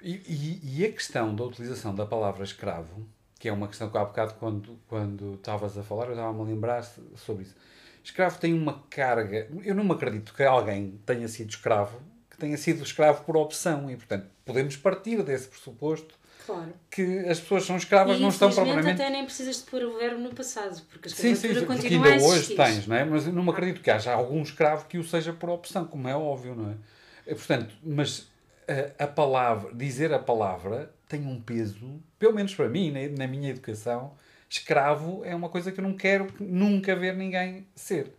[0.02, 3.08] E, e, e, a questão da utilização da palavra escravo,
[3.40, 6.44] que é uma questão que há bocado, quando, quando estavas a falar, eu estava-me a
[6.44, 6.84] lembrar
[7.16, 7.56] sobre isso.
[8.04, 9.50] Escravo tem uma carga.
[9.64, 12.00] Eu não me acredito que alguém tenha sido escravo,
[12.30, 16.14] que tenha sido escravo por opção, e portanto podemos partir desse pressuposto
[16.46, 16.74] Claro.
[16.92, 19.02] que as pessoas são escravas e, não estão propriamente.
[19.02, 21.88] até nem precisas de pôr o verbo no passado, porque a sim, sim, sim, porque
[21.88, 23.04] ainda hoje tens, não é?
[23.04, 26.16] Mas não me acredito que haja algum escravo que o seja por opção, como é
[26.16, 27.34] óbvio, não é?
[27.34, 28.28] Portanto, mas
[28.68, 33.28] a, a palavra, dizer a palavra tem um peso, pelo menos para mim, na, na
[33.28, 34.14] minha educação,
[34.50, 38.12] escravo é uma coisa que eu não quero nunca ver ninguém ser.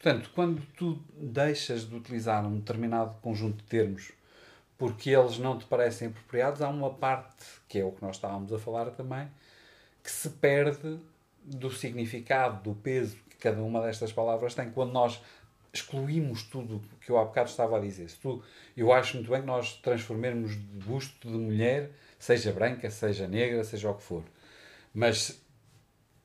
[0.00, 4.12] Portanto, quando tu deixas de utilizar um determinado conjunto de termos
[4.80, 8.50] porque eles não te parecem apropriados, há uma parte, que é o que nós estávamos
[8.50, 9.28] a falar também,
[10.02, 10.98] que se perde
[11.44, 15.20] do significado, do peso que cada uma destas palavras tem quando nós
[15.70, 18.10] excluímos tudo que eu há bocado estava a dizer.
[18.22, 18.42] Tu,
[18.74, 23.62] eu acho muito bem que nós transformemos de busto de mulher, seja branca, seja negra,
[23.62, 24.24] seja o que for.
[24.94, 25.42] Mas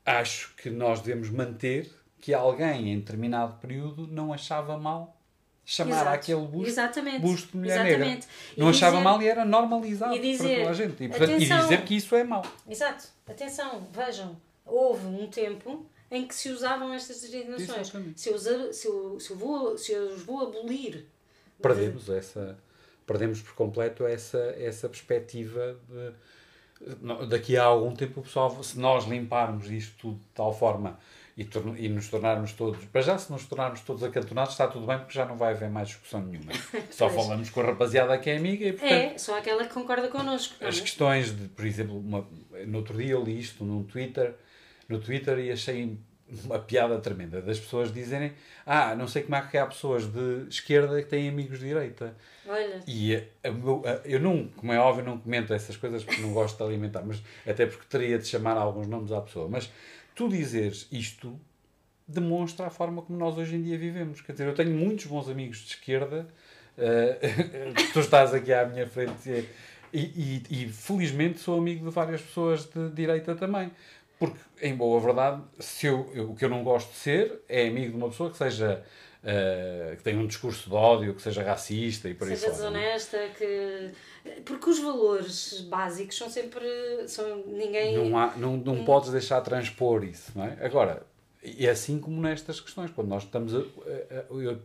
[0.06, 1.92] acho que nós devemos manter
[2.22, 5.15] que alguém em determinado período não achava mal
[5.66, 6.10] chamar Exato.
[6.10, 7.20] aquele busto, Exatamente.
[7.20, 8.00] busto de mulher Exatamente.
[8.00, 8.28] negra.
[8.56, 11.04] Não dizer, achava mal e era normalizado e dizer, para toda a gente.
[11.04, 12.46] E, portanto, atenção, e dizer que isso é mau.
[12.70, 13.08] Exato.
[13.28, 17.92] Atenção, vejam, houve um tempo em que se usavam estas designações.
[18.16, 21.06] Se eu, se, eu, se, eu vou, se eu os vou abolir...
[21.60, 22.18] Perdemos de...
[22.18, 22.58] essa...
[23.08, 27.26] Perdemos por completo essa, essa perspectiva de...
[27.28, 31.00] Daqui a algum tempo o pessoal, se nós limparmos isto tudo de tal forma
[31.38, 32.84] e, e, nos tornarmos todos.
[32.86, 35.70] Para já, se nos tornarmos todos acantonados, está tudo bem, porque já não vai haver
[35.70, 36.52] mais discussão nenhuma.
[36.90, 40.08] Só falamos com a rapaziada que é amiga e, portanto, É, só aquela que concorda
[40.08, 40.56] connosco.
[40.66, 42.26] As questões de, por exemplo, uma,
[42.66, 44.34] no outro dia eu li isto no Twitter,
[44.88, 45.98] no Twitter e achei
[46.44, 48.34] uma piada tremenda das pessoas dizerem
[48.66, 52.16] ah, não sei como é que há pessoas de esquerda que têm amigos de direita.
[52.48, 52.82] Olha.
[52.88, 56.34] E a, a, a, eu não, como é óbvio, não comento essas coisas porque não
[56.34, 59.48] gosto de alimentar, mas até porque teria de chamar alguns nomes à pessoa.
[59.48, 59.70] Mas
[60.16, 61.40] tu dizeres isto
[62.08, 64.22] demonstra a forma como nós hoje em dia vivemos.
[64.22, 66.28] Quer dizer, eu tenho muitos bons amigos de esquerda,
[66.78, 69.46] uh, tu estás aqui à minha frente
[69.94, 73.72] e, e, e, felizmente sou amigo de várias pessoas de direita também.
[74.20, 77.68] Porque, em boa verdade, se eu, eu, o que eu não gosto de ser é
[77.68, 78.84] amigo de uma pessoa que seja
[79.26, 82.42] uh, que tenha um discurso de ódio, que seja racista e por isso.
[82.42, 82.56] Seja é?
[82.56, 83.92] desonesta, que
[84.44, 86.66] porque os valores básicos são sempre.
[87.08, 87.98] São, ninguém.
[87.98, 88.86] Não, há, não, não hum.
[88.86, 90.58] podes deixar transpor isso, não é?
[90.66, 91.06] Agora,
[91.44, 93.60] é assim como nestas questões, quando nós estamos a.
[93.60, 94.60] a, a eu,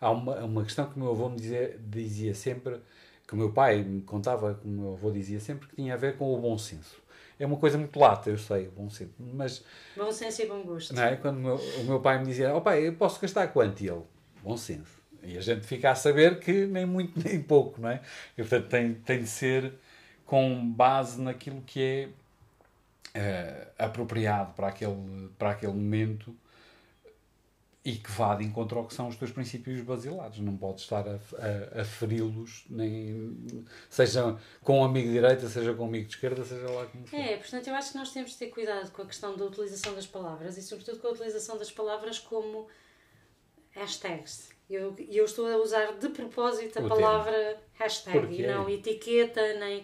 [0.00, 2.80] há uma, uma questão que o meu avô me dizia, dizia sempre,
[3.26, 5.96] que o meu pai me contava, que o meu avô dizia sempre, que tinha a
[5.96, 6.96] ver com o bom senso.
[7.38, 9.64] É uma coisa muito lata, eu sei, bom senso, mas...
[9.96, 10.94] Bom senso e bom gosto.
[10.94, 11.16] Não é?
[11.16, 13.80] Quando o meu, o meu pai me dizia, ó oh, pai, eu posso gastar quanto?
[13.80, 14.02] E ele,
[14.42, 14.98] bom senso.
[15.22, 18.00] E a gente fica a saber que nem muito nem pouco, não é?
[18.36, 19.72] E, portanto, tem, tem de ser
[20.26, 22.10] com base naquilo que
[23.14, 26.34] é uh, apropriado para aquele, para aquele momento
[27.88, 30.38] e que vá de encontro ao que são os teus princípios basilares.
[30.40, 31.14] Não podes estar a,
[31.78, 36.14] a, a feri-los, nem, seja com um amigo de direita, seja com um amigo de
[36.14, 37.16] esquerda, seja lá como for.
[37.16, 39.94] É, portanto, eu acho que nós temos de ter cuidado com a questão da utilização
[39.94, 42.68] das palavras e, sobretudo, com a utilização das palavras como
[43.70, 44.50] hashtags.
[44.68, 47.62] Eu, eu estou a usar de propósito a o palavra termo.
[47.72, 48.42] hashtag Porquê?
[48.42, 49.82] e não etiqueta, nem.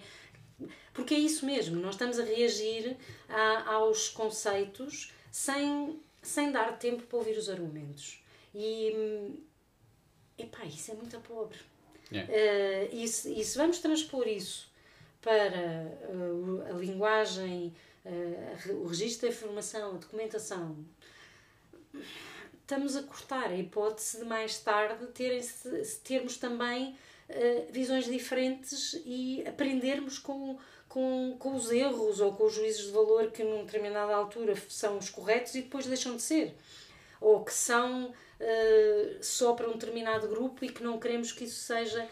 [0.93, 2.97] Porque é isso mesmo, nós estamos a reagir
[3.29, 8.23] a, aos conceitos sem, sem dar tempo para ouvir os argumentos.
[8.55, 9.43] E.
[10.37, 11.59] Epá, isso é muito pobre.
[12.13, 12.31] Yeah.
[12.33, 14.69] Uh, e, se, e se vamos transpor isso
[15.23, 20.85] para uh, a linguagem, uh, o registro da informação, a documentação
[22.65, 25.41] estamos a cortar a hipótese de mais tarde terem,
[26.03, 26.97] termos também
[27.29, 30.59] uh, visões diferentes e aprendermos com,
[30.95, 34.97] com, com os erros ou com os juízos de valor que numa determinada altura são
[34.97, 36.55] os corretos e depois deixam de ser.
[37.21, 41.65] Ou que são uh, só para um determinado grupo e que não queremos que isso
[41.65, 42.09] seja.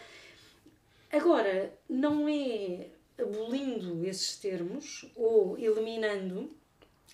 [1.09, 6.53] Agora, não é abolindo esses termos ou eliminando.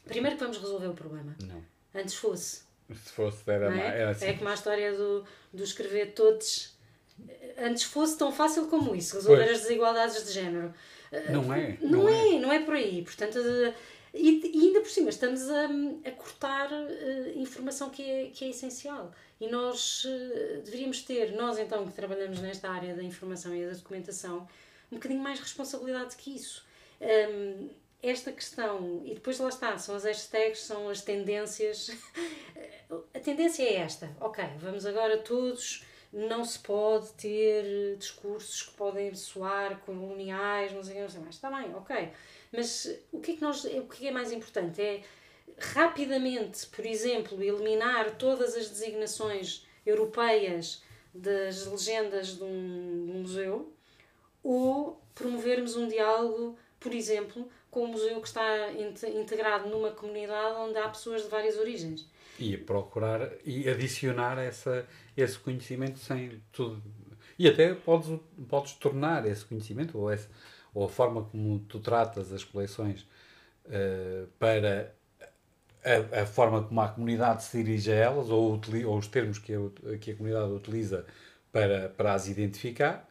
[0.06, 1.38] Primeiro que vamos resolver o problema.
[1.40, 1.64] Não.
[1.94, 2.64] Antes fosse
[2.96, 4.02] se fosse, era, é?
[4.02, 4.26] era assim.
[4.26, 6.76] É como a história do, do escrever todos.
[7.56, 9.58] Antes fosse tão fácil como isso, resolver pois.
[9.58, 10.74] as desigualdades de género.
[11.32, 11.78] Não é.
[11.82, 13.02] Não, não é, é, não é por aí.
[13.02, 13.38] Portanto,
[14.14, 15.66] e, e, ainda por cima estamos a,
[16.06, 19.12] a cortar uh, informação que é, que é essencial.
[19.40, 23.74] E nós uh, deveríamos ter, nós então que trabalhamos nesta área da informação e da
[23.74, 24.48] documentação,
[24.92, 26.66] um bocadinho mais responsabilidade que isso.
[27.02, 27.70] Um,
[28.02, 31.92] esta questão, e depois lá está, são as hashtags, são as tendências.
[33.14, 39.14] A tendência é esta, ok, vamos agora todos, não se pode ter discursos que podem
[39.14, 41.36] soar coloniais, não sei o que, não sei mais.
[41.36, 42.10] Está bem, ok.
[42.52, 44.82] Mas o que é que nós, o que é mais importante?
[44.82, 45.04] É
[45.58, 50.82] rapidamente, por exemplo, eliminar todas as designações europeias
[51.14, 53.74] das legendas de um, de um museu
[54.44, 60.78] ou promovermos um diálogo, por exemplo, com um museu que está integrado numa comunidade onde
[60.78, 62.08] há pessoas de várias origens.
[62.40, 66.82] E procurar e adicionar essa, esse conhecimento sem tudo.
[67.38, 70.28] E até podes, podes tornar esse conhecimento ou, esse,
[70.74, 73.02] ou a forma como tu tratas as coleções
[73.66, 74.94] uh, para
[75.84, 79.54] a, a, forma como a comunidade se dirige a elas, ou, ou os termos que
[79.54, 81.06] a, que a comunidade utiliza
[81.52, 83.09] para, para as identificar,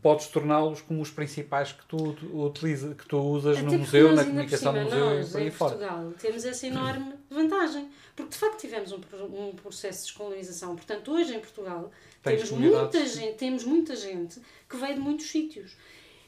[0.00, 4.24] podes torná-los como os principais que tu utiliza, que tu usas Até no museu, na
[4.24, 5.76] comunicação cima, do museu nós, e por aí em fora.
[5.76, 10.74] Portugal temos essa enorme vantagem, porque de facto tivemos um, um processo de descolonização.
[10.76, 11.90] Portanto, hoje em Portugal
[12.22, 15.76] temos muita gente, temos muita gente que veio de muitos sítios.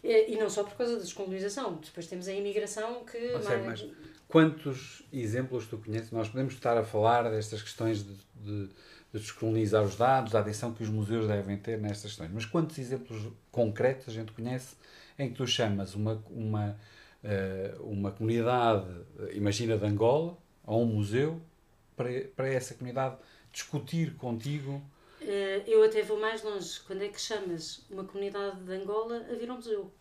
[0.02, 3.18] E não só por causa da descolonização, depois temos a imigração que.
[3.42, 3.64] mais...
[3.64, 3.86] mas
[4.28, 6.10] quantos exemplos tu conheces?
[6.10, 8.68] Nós podemos estar a falar destas questões de, de
[9.14, 12.32] de descolonizar os dados, a atenção que os museus devem ter nestas questões.
[12.32, 13.22] Mas quantos exemplos
[13.52, 14.74] concretos a gente conhece
[15.16, 16.76] em que tu chamas uma, uma,
[17.22, 18.86] uh, uma comunidade,
[19.32, 21.40] imagina de Angola, a um museu,
[21.96, 23.16] para, para essa comunidade
[23.52, 24.82] discutir contigo?
[25.20, 26.80] Uh, eu até vou mais longe.
[26.84, 29.92] Quando é que chamas uma comunidade de Angola a vir ao museu?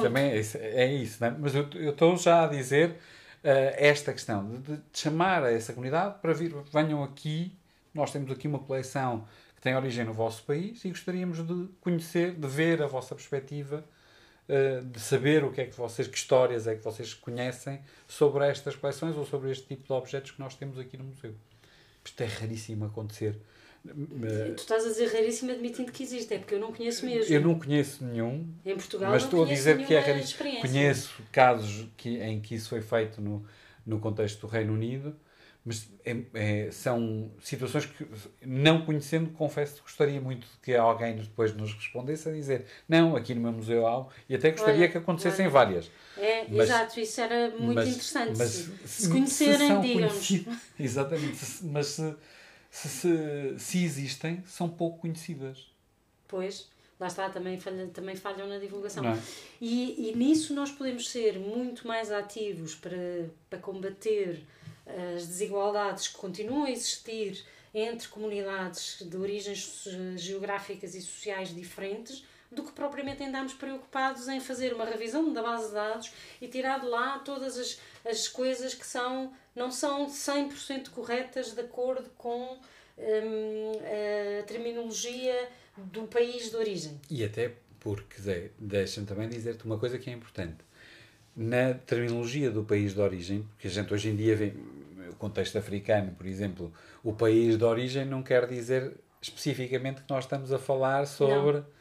[0.00, 1.30] Também é isso, é isso é?
[1.30, 2.96] mas eu, eu estou já a dizer uh,
[3.76, 7.54] esta questão de, de chamar a essa comunidade para vir, venham aqui
[7.94, 12.34] nós temos aqui uma coleção que tem origem no vosso país e gostaríamos de conhecer,
[12.34, 13.84] de ver a vossa perspectiva,
[14.48, 18.46] eh, de saber o que é que vocês, que histórias é que vocês conhecem sobre
[18.46, 21.34] estas coleções ou sobre este tipo de objetos que nós temos aqui no museu.
[22.04, 23.38] Isto é raríssimo acontecer.
[23.84, 27.34] Tu estás a dizer raríssimo admitindo que existe, é porque eu não conheço mesmo.
[27.34, 28.48] Eu não conheço nenhum.
[28.64, 30.60] Em Portugal mas estou a dizer que é raríssimo.
[30.60, 33.46] Conheço casos que, em que isso foi feito no,
[33.86, 35.14] no contexto do Reino Unido
[35.64, 38.06] mas é, é, são situações que,
[38.42, 43.34] não conhecendo, confesso que gostaria muito que alguém depois nos respondesse a dizer não, aqui
[43.34, 45.52] no meu museu há e até gostaria olha, que acontecessem olha.
[45.52, 45.90] várias.
[46.18, 48.38] É, mas, exato, isso era muito mas, interessante.
[48.38, 50.30] Mas, se, se, conhecerem, digamos.
[50.78, 52.16] Exatamente, mas se,
[52.70, 55.72] se, se existem, são pouco conhecidas.
[56.28, 56.68] Pois,
[57.00, 59.02] lá está, também, falha, também falham na divulgação.
[59.06, 59.18] É?
[59.62, 64.42] E, e nisso nós podemos ser muito mais ativos para, para combater
[64.86, 72.62] as desigualdades que continuam a existir entre comunidades de origens geográficas e sociais diferentes do
[72.62, 76.86] que propriamente andarmos preocupados em fazer uma revisão da base de dados e tirar de
[76.86, 82.56] lá todas as, as coisas que são, não são 100% corretas de acordo com
[82.96, 83.72] hum,
[84.38, 87.00] a terminologia do país de origem.
[87.10, 90.58] E até porque, Zé, deixa-me também dizer-te uma coisa que é importante
[91.36, 94.54] na terminologia do país de origem, porque a gente hoje em dia vê,
[95.14, 96.72] contexto africano, por exemplo,
[97.02, 101.58] o país de origem não quer dizer especificamente que nós estamos a falar sobre.
[101.58, 101.74] Não.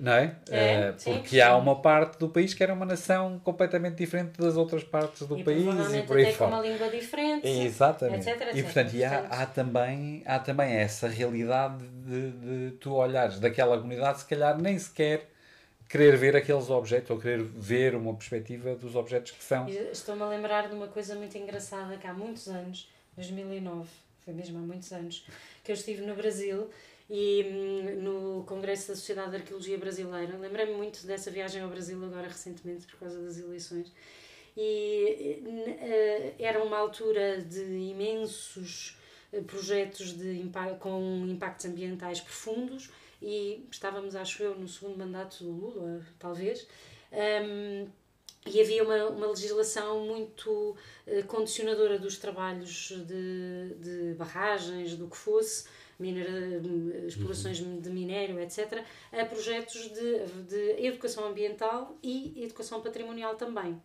[0.00, 0.36] Não é?
[0.48, 4.40] é uh, porque sim, há uma parte do país que era uma nação completamente diferente
[4.40, 6.50] das outras partes do e país e por aí fora.
[6.50, 7.46] com uma língua diferente.
[7.46, 8.26] Exatamente.
[8.26, 12.94] Etc, etc, e portanto, e há, há, também, há também essa realidade de, de tu
[12.94, 15.28] olhares daquela comunidade, se calhar nem sequer
[15.92, 19.68] querer ver aqueles objetos ou querer ver uma perspectiva dos objetos que são.
[19.68, 23.90] Estou-me a lembrar de uma coisa muito engraçada que há muitos anos, 2009,
[24.24, 25.26] foi mesmo há muitos anos,
[25.62, 26.70] que eu estive no Brasil
[27.10, 30.34] e hum, no Congresso da Sociedade de Arqueologia Brasileira.
[30.38, 33.92] Lembrei-me muito dessa viagem ao Brasil agora recentemente por causa das eleições.
[34.56, 38.96] E uh, era uma altura de imensos
[39.30, 40.42] eh, projetos de,
[40.78, 42.90] com impactos ambientais profundos
[43.22, 46.66] e estávamos, acho eu, no segundo mandato do Lula, talvez,
[47.12, 47.88] um,
[48.44, 55.16] e havia uma, uma legislação muito uh, condicionadora dos trabalhos de, de barragens, do que
[55.16, 56.60] fosse, minera,
[57.06, 57.80] explorações uhum.
[57.80, 63.80] de minério, etc., a projetos de, de educação ambiental e educação patrimonial também.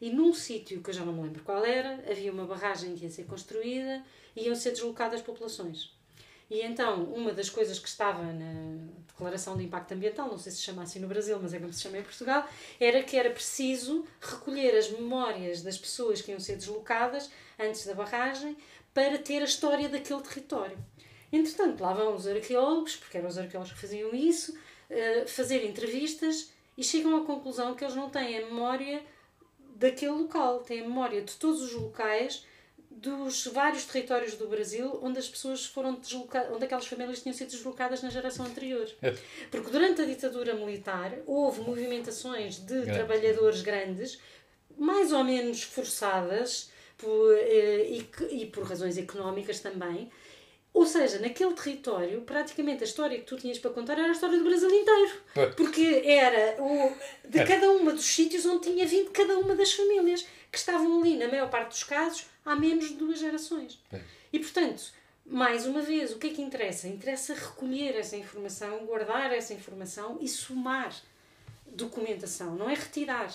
[0.00, 3.04] E num sítio que eu já não me lembro qual era, havia uma barragem que
[3.04, 5.96] ia ser construída e iam ser deslocadas populações.
[6.52, 10.60] E então, uma das coisas que estava na Declaração de Impacto Ambiental, não sei se
[10.60, 12.46] chama assim no Brasil, mas é como se chama em Portugal,
[12.78, 17.94] era que era preciso recolher as memórias das pessoas que iam ser deslocadas antes da
[17.94, 18.54] barragem
[18.92, 20.76] para ter a história daquele território.
[21.32, 24.54] Entretanto, lá vão os arqueólogos, porque eram os arqueólogos que faziam isso,
[24.90, 29.02] eh, fazer entrevistas e chegam à conclusão que eles não têm a memória
[29.76, 32.44] daquele local, têm a memória de todos os locais
[32.96, 37.50] dos vários territórios do Brasil onde as pessoas foram deslocadas, onde aquelas famílias tinham sido
[37.50, 38.88] deslocadas na geração anterior.
[39.02, 39.14] É.
[39.50, 44.18] Porque durante a ditadura militar houve movimentações de trabalhadores grandes,
[44.76, 50.10] mais ou menos forçadas por, eh, e, e por razões económicas também,
[50.72, 54.38] ou seja, naquele território, praticamente a história que tu tinhas para contar era a história
[54.38, 55.12] do Brasil inteiro.
[55.54, 56.96] Porque era o,
[57.28, 61.16] de cada uma dos sítios onde tinha vindo cada uma das famílias, que estavam ali,
[61.16, 63.78] na maior parte dos casos, há menos de duas gerações.
[64.32, 64.92] E, portanto,
[65.24, 66.88] mais uma vez, o que é que interessa?
[66.88, 70.94] Interessa recolher essa informação, guardar essa informação e somar
[71.66, 73.32] documentação, não é retirar.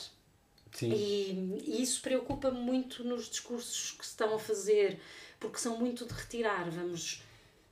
[0.72, 0.91] Sim.
[0.91, 5.00] E, e isso preocupa-me muito nos discursos que se estão a fazer,
[5.39, 6.70] porque são muito de retirar.
[6.70, 7.24] Vamos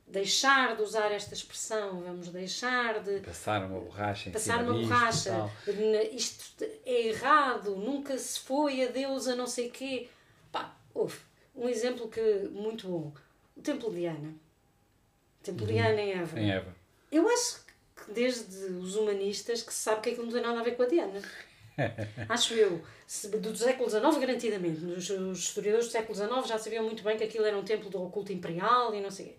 [0.06, 4.88] deixar de usar esta expressão, vamos deixar de Passar uma borracha em passar uma disto
[4.88, 5.50] borracha.
[6.12, 10.08] Isto é errado, nunca se foi a Deus a não sei quê.
[10.52, 11.18] Pá, houve
[11.56, 12.20] um exemplo que
[12.52, 13.12] muito bom.
[13.56, 14.28] O Templo de Ana.
[15.40, 16.40] O Templo de Ana em Évora.
[16.42, 16.76] Em Eva.
[17.10, 17.64] Eu acho
[17.96, 20.82] que desde os humanistas que se sabe que aquilo não tem nada a ver com
[20.82, 21.20] a Diana.
[22.28, 24.84] Acho eu, se- do século XIX garantidamente.
[24.84, 27.90] Os, os historiadores do século XIX já sabiam muito bem que aquilo era um templo
[27.90, 29.34] do oculto imperial e não sei o quê.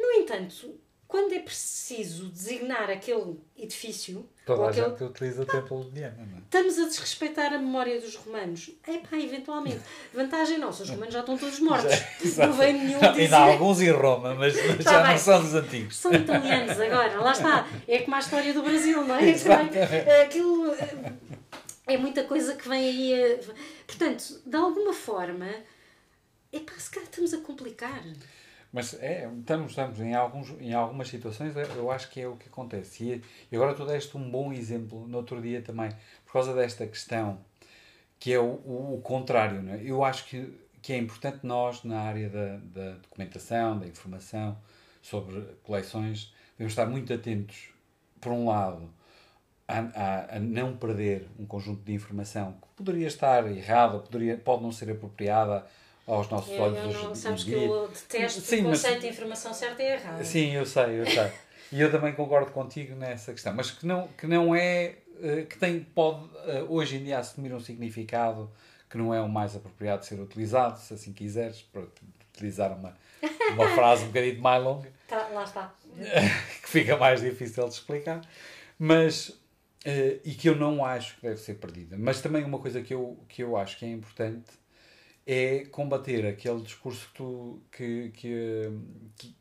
[0.00, 0.78] No entanto,
[1.10, 6.24] quando é preciso designar aquele edifício, Toda a aquele, gente utiliza o templo de Diana,
[6.24, 6.40] não é?
[6.40, 8.70] estamos a desrespeitar a memória dos romanos.
[8.86, 9.80] É pá, eventualmente.
[10.14, 11.92] Vantagem nossa, os romanos já estão todos mortos.
[12.38, 13.22] não vem nenhum dizer.
[13.22, 15.10] Ainda há alguns em Roma, mas, mas Tá já bem.
[15.10, 15.96] não são dos antigos.
[15.96, 17.68] São italianos agora, lá está.
[17.88, 19.32] É como a história do Brasil, não é?
[19.32, 19.82] Também,
[20.24, 21.12] Aquilo eh,
[21.88, 23.12] é muita coisa que vem aí.
[23.14, 23.40] eh,
[23.84, 25.48] Portanto, de alguma forma,
[26.52, 28.00] epá, se calhar estamos a complicar.
[28.72, 32.36] Mas é, estamos, estamos em, alguns, em algumas situações, eu- eu acho que é o
[32.36, 33.04] que acontece.
[33.04, 35.90] E, e agora tu deste um bom exemplo no outro dia também,
[36.24, 37.38] por causa desta questão,
[38.18, 39.62] que é o, o, o contrário.
[39.62, 39.82] Não é?
[39.84, 40.52] Eu acho que,
[40.82, 44.56] que é importante nós, na área da, da documentação, da informação
[45.02, 47.70] sobre coleções, devemos estar muito atentos,
[48.20, 48.90] por um lado,
[49.68, 49.78] a,
[50.34, 54.72] a, a não perder um conjunto de informação que poderia estar errada, poderia, pode não
[54.72, 55.66] ser apropriada
[56.12, 57.66] aos nossos Eu, olhos eu hoje não, em sabes que dia.
[57.66, 60.24] eu detesto Sim, o mas- conceito de informação certa e errada.
[60.24, 61.30] Sim, eu sei, eu sei.
[61.72, 63.54] E eu também concordo contigo nessa questão.
[63.54, 64.96] Mas que não, que não é.
[65.22, 68.50] eh, que tem, pode eh, hoje em dia assumir um significado
[68.88, 71.82] que não é o mais apropriado de ser utilizado, se assim quiseres, para
[72.34, 72.96] utilizar uma,
[73.52, 75.72] uma frase um bocadinho mais longa, Tá, lá está.
[76.62, 78.20] que fica mais difícil de explicar.
[78.78, 79.32] Mas.
[79.84, 81.96] eh, e que eu não acho que deve ser perdida.
[81.98, 84.50] Mas também uma coisa que eu, que eu acho que é importante
[85.26, 88.70] é combater aquele discurso que, tu, que, que,
[89.16, 89.34] que,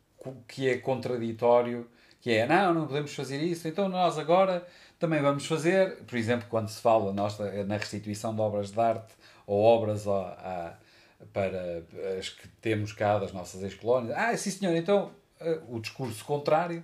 [0.48, 1.88] que é contraditório,
[2.22, 4.66] que é, não, não podemos fazer isso, então nós agora
[5.00, 7.38] também vamos fazer, por exemplo, quando se fala nós,
[7.68, 9.14] na restituição de obras de arte
[9.48, 10.74] ou obras ó, à-
[11.34, 11.84] para
[12.18, 16.84] as que temos cá das nossas ex-colónias, ah, sim senhor, então eh, o discurso contrário,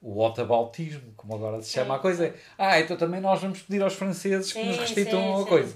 [0.00, 3.82] o otabaltismo, como agora se chama a coisa, é, ah, então também nós vamos pedir
[3.82, 5.48] aos franceses que nos Sim, restituam sim, a sim.
[5.48, 5.74] coisa.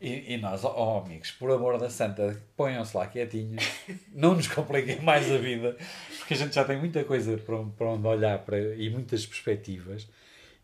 [0.00, 3.64] E, e nós, oh amigos, por amor da santa, ponham-se lá quietinhos,
[4.12, 5.76] não nos compliquem mais a vida,
[6.18, 9.24] porque a gente já tem muita coisa para, onde- para onde olhar para, e muitas
[9.24, 10.06] perspectivas.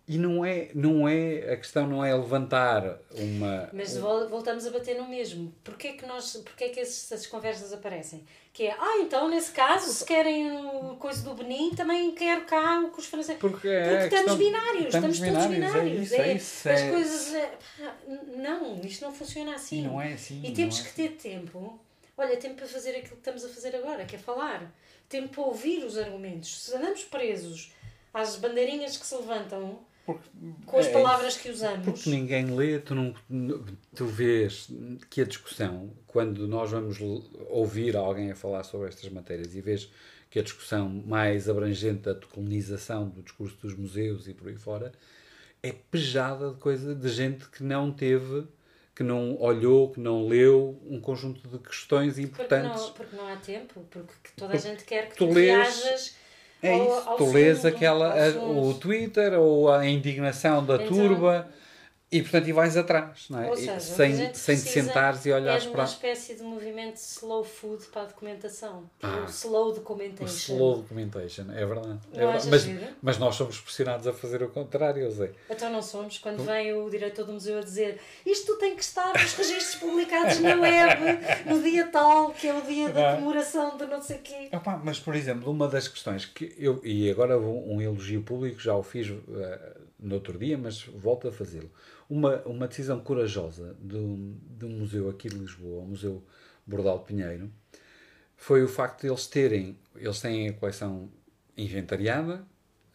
[0.09, 3.71] E não é, não é, a questão não é levantar uma.
[3.73, 5.55] Mas um- vol- voltamos a bater no mesmo.
[5.63, 8.25] Porquê é que, nós, porquê é que essas conversas aparecem?
[8.53, 12.81] Que é, ah, então nesse caso, se querem o coisa do Benin, também quero cá
[12.81, 13.41] o que os franceses.
[13.41, 16.03] Porque, é Porque estamos binários, estamos estamos, todos binários, é binários.
[16.03, 17.35] isso, é isso, As é- coisas.
[17.35, 17.47] é,
[17.79, 17.97] pá,
[18.37, 19.79] não, isto não funciona assim.
[19.79, 21.79] E não é assim, E temos é que ter tempo.
[22.19, 24.71] Olha, tempo para fazer aquilo que estamos a fazer agora, que é falar.
[25.09, 26.65] Tempo para ouvir os argumentos.
[26.65, 27.73] Se andamos presos
[28.13, 29.79] às bandeirinhas que se levantam
[30.15, 30.31] porque-
[30.67, 31.85] com as é palavras que usamos.
[31.85, 33.15] Porque ninguém lê, tu, não,
[33.95, 34.69] tu vês
[35.09, 36.99] que a discussão, quando nós vamos
[37.49, 39.91] ouvir alguém a falar sobre estas matérias e vês
[40.31, 44.93] que a discussão mais abrangente da decolonização do discurso dos museus e por aí fora
[45.63, 48.47] é pejada de coisa de gente que não teve,
[48.95, 52.81] que não olhou, que não leu um conjunto de questões Porque importantes.
[52.81, 56.17] não, porque não há tempo, porque toda a gente quer que tu tu, reajas
[56.63, 58.29] É ao- isso, ao tu lês aquela, ao a-
[58.69, 61.47] o Twitter ou a indignação da Então- turba
[62.13, 63.49] e portanto e vais atrás, não é?
[63.49, 66.97] Ou seja, sem, sem te sentares e é olhares de uma para espécie de movimento
[66.97, 68.91] slow food para a documentação.
[69.01, 69.25] é Ah.
[69.27, 70.55] o slow o documentation.
[70.55, 72.01] slow documentation, é verdade.
[72.13, 72.49] É verdade.
[72.49, 72.67] Mas,
[73.01, 75.31] mas nós somos pressionados a fazer o contrário, eu sei.
[75.49, 79.13] Então não somos, quando vem o diretor do museu a dizer isto tem que estar
[79.13, 81.01] nos registros publicados na web
[81.47, 84.49] no dia tal, que é o dia da comemoração de não sei o quê.
[84.53, 88.75] Opa, mas, por exemplo, uma das questões que eu, e agora um elogio público, já
[88.75, 91.71] o fiz eh, no outro dia, mas volto a fazê-lo.
[92.11, 96.23] Uma, uma decisão corajosa do, do museu aqui de Lisboa, o Museu
[96.67, 97.51] Bordal Pinheiro,
[98.37, 101.09] foi o facto de eles terem, eles têm a coleção
[101.57, 102.45] inventariada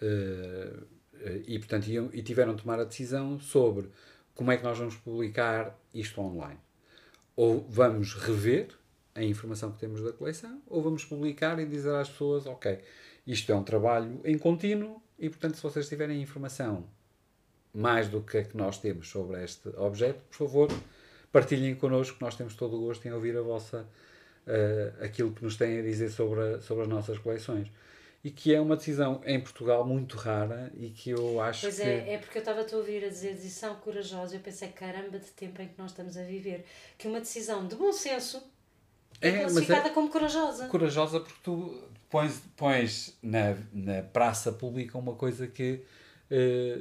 [0.01, 3.89] eh, e, portanto, iam, e tiveram de tomar a decisão sobre
[4.33, 6.59] como é que nós vamos publicar isto online.
[7.35, 8.69] Ou vamos rever
[9.13, 12.79] a informação que temos da coleção, ou vamos publicar e dizer às pessoas, ok,
[13.25, 16.85] isto é um trabalho em contínuo e, portanto, se vocês tiverem informação
[17.75, 20.69] mais do que a que nós temos sobre este objeto, por favor,
[21.31, 23.85] partilhem connosco, nós temos todo o gosto em ouvir a vossa,
[24.47, 27.67] eh, aquilo que nos têm a dizer sobre, a- sobre as nossas coleções.
[28.23, 31.83] e que é uma decisão em Portugal muito rara e que eu acho Pois que...
[31.83, 35.27] é, é porque eu estava a ouvir a dizer decisão corajosa eu pensei, caramba, de
[35.27, 36.65] tempo em que nós estamos a viver.
[36.97, 38.41] Que uma decisão de bom senso
[39.21, 40.67] é, É, mas classificada é- como corajosa.
[40.69, 45.81] corajosa porque tu pões, pões na, na praça pública uma coisa que
[46.31, 46.79] é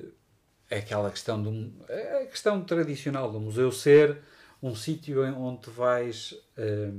[0.71, 4.19] aquela questão do é a questão tradicional do museu ser
[4.62, 6.91] um sítio onde tu vais eh,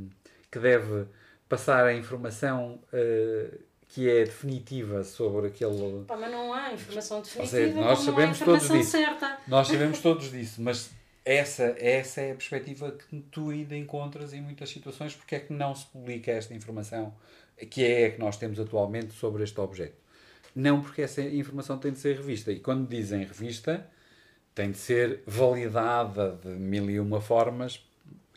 [0.51, 1.05] que deve
[1.49, 3.59] passar a informação eh,
[3.89, 8.47] que é definitiva sobre aquele Pá, mas não há informação definitiva, seja, nós sabemos não
[8.47, 8.91] há todos disso.
[8.91, 9.38] certa.
[9.47, 10.91] Nós sabemos todos disso, mas
[11.24, 15.53] essa, essa é a perspectiva que tu ainda encontras em muitas situações, porque é que
[15.53, 17.13] não se publica esta informação
[17.70, 19.95] que é a que nós temos atualmente sobre este objeto.
[20.56, 22.51] Não porque essa informação tem de ser revista.
[22.51, 23.86] E quando dizem revista,
[24.53, 27.82] tem de ser validada de mil e uma formas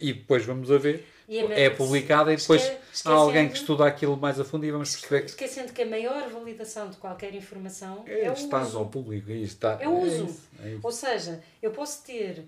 [0.00, 1.06] e depois vamos a ver.
[1.30, 2.72] É me- publicada e depois
[3.04, 5.86] há alguém que estuda aquilo mais a fundo e vamos perceber que Esquecendo que a
[5.86, 8.78] maior validação de qualquer informação é, é, o está uso.
[8.78, 9.30] ao público.
[9.30, 10.24] e Está, É o uso.
[10.24, 10.80] isso, é isso.
[10.82, 12.44] Ou seja, eu posso ter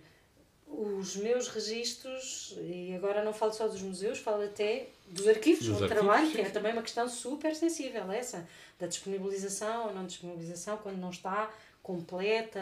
[0.72, 5.74] os meus registros, e agora não falo só dos museus, falo até dos arquivos Dos
[5.76, 8.48] onde arquivos, trabalho, sim, que é também uma questão super sensível, essa,
[8.78, 11.50] da disponibilização ou não disponibilização, quando não está
[11.82, 12.60] completa.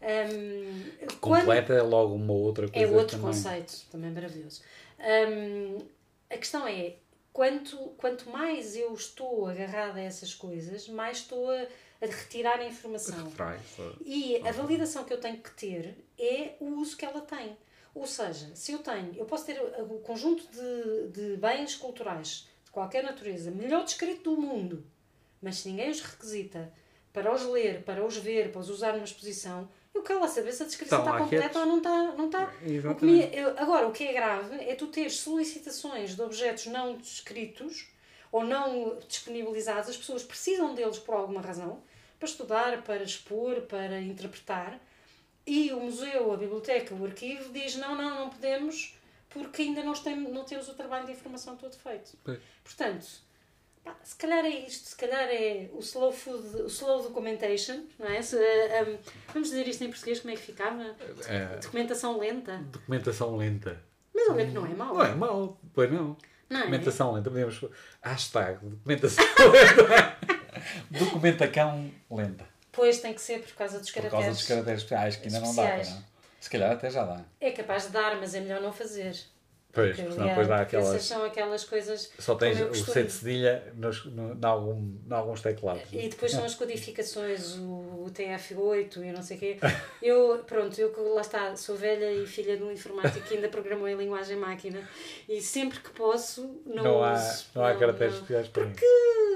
[0.00, 0.82] Hum,
[1.20, 2.92] quando- Completa é logo uma outra é coisa.
[2.96, 3.32] outro também.
[3.34, 4.60] conceito, também maravilhoso.
[4.98, 5.78] Hum,
[6.28, 6.94] a questão é,
[7.32, 11.66] quanto, quanto mais eu estou agarrada a essas coisas, mais estou a,
[12.02, 13.24] a retirar a informação.
[13.28, 13.60] Retrai.
[14.04, 17.56] E a validação que eu tenho que ter é o uso que ela tem.
[17.94, 22.70] Ou seja, se eu tenho, eu posso ter o conjunto de, de bens culturais de
[22.70, 24.84] qualquer natureza, melhor descrito do mundo,
[25.42, 26.72] mas se ninguém os requisita
[27.12, 30.52] para os ler, para os ver, para os usar numa exposição, eu quero lá saber
[30.52, 32.12] se a descrição está lá completa ou não está.
[32.16, 32.50] Não está.
[32.92, 37.88] O me- agora, o que é grave é tu teres solicitações de objetos não descritos
[38.30, 41.82] ou não disponibilizados, as pessoas precisam deles por alguma razão,
[42.18, 44.80] para estudar, para expor, para interpretar,
[45.46, 48.94] e o museu, a biblioteca, o arquivo diz não, não, não podemos,
[49.30, 52.16] porque ainda não, tem, não temos o trabalho de informação todo feito.
[52.22, 52.38] Pois.
[52.62, 53.06] Portanto,
[53.84, 58.06] pá, se calhar é isto, se calhar é o slow food, o slow documentation, não
[58.06, 58.22] é?
[58.22, 58.98] Se, eh, um,
[59.32, 60.94] vamos dizer isto em português, como é que ficava?
[61.26, 62.58] É, Documentação lenta.
[62.70, 63.82] documentação lenta.
[64.14, 64.94] Mas olha que não é mau.
[64.94, 66.16] Não é mau, pois não.
[66.50, 66.60] Não é?
[66.60, 67.64] Documentação lenta, podemos.
[68.02, 70.18] Hashtag documentação lenta.
[70.90, 72.51] Documentacão lenta.
[72.72, 74.24] Pois tem que ser por causa dos Por caracteres.
[74.26, 75.88] causa dos caracteres especiais, que ainda não dá, Especiais.
[75.88, 76.04] para não.
[76.40, 77.20] Se calhar até já dá.
[77.40, 79.14] É capaz de dar, mas é melhor não fazer.
[79.74, 81.04] Pois, Porque, senão depois dá porque essas aquelas.
[81.06, 82.12] são aquelas coisas.
[82.18, 85.84] Só tens o C de cedilha nos, no, em algum, alguns teclados.
[85.92, 87.62] E depois são as codificações, o,
[88.04, 89.56] o TF8 e não sei o quê.
[90.02, 93.48] Eu, pronto, eu que lá está, sou velha e filha de um informático que ainda
[93.48, 94.78] programou em linguagem máquina
[95.26, 97.46] e sempre que posso não, Não há, uso.
[97.54, 98.20] não há caracteres não.
[98.20, 98.64] especiais para.
[98.66, 99.31] Porque é,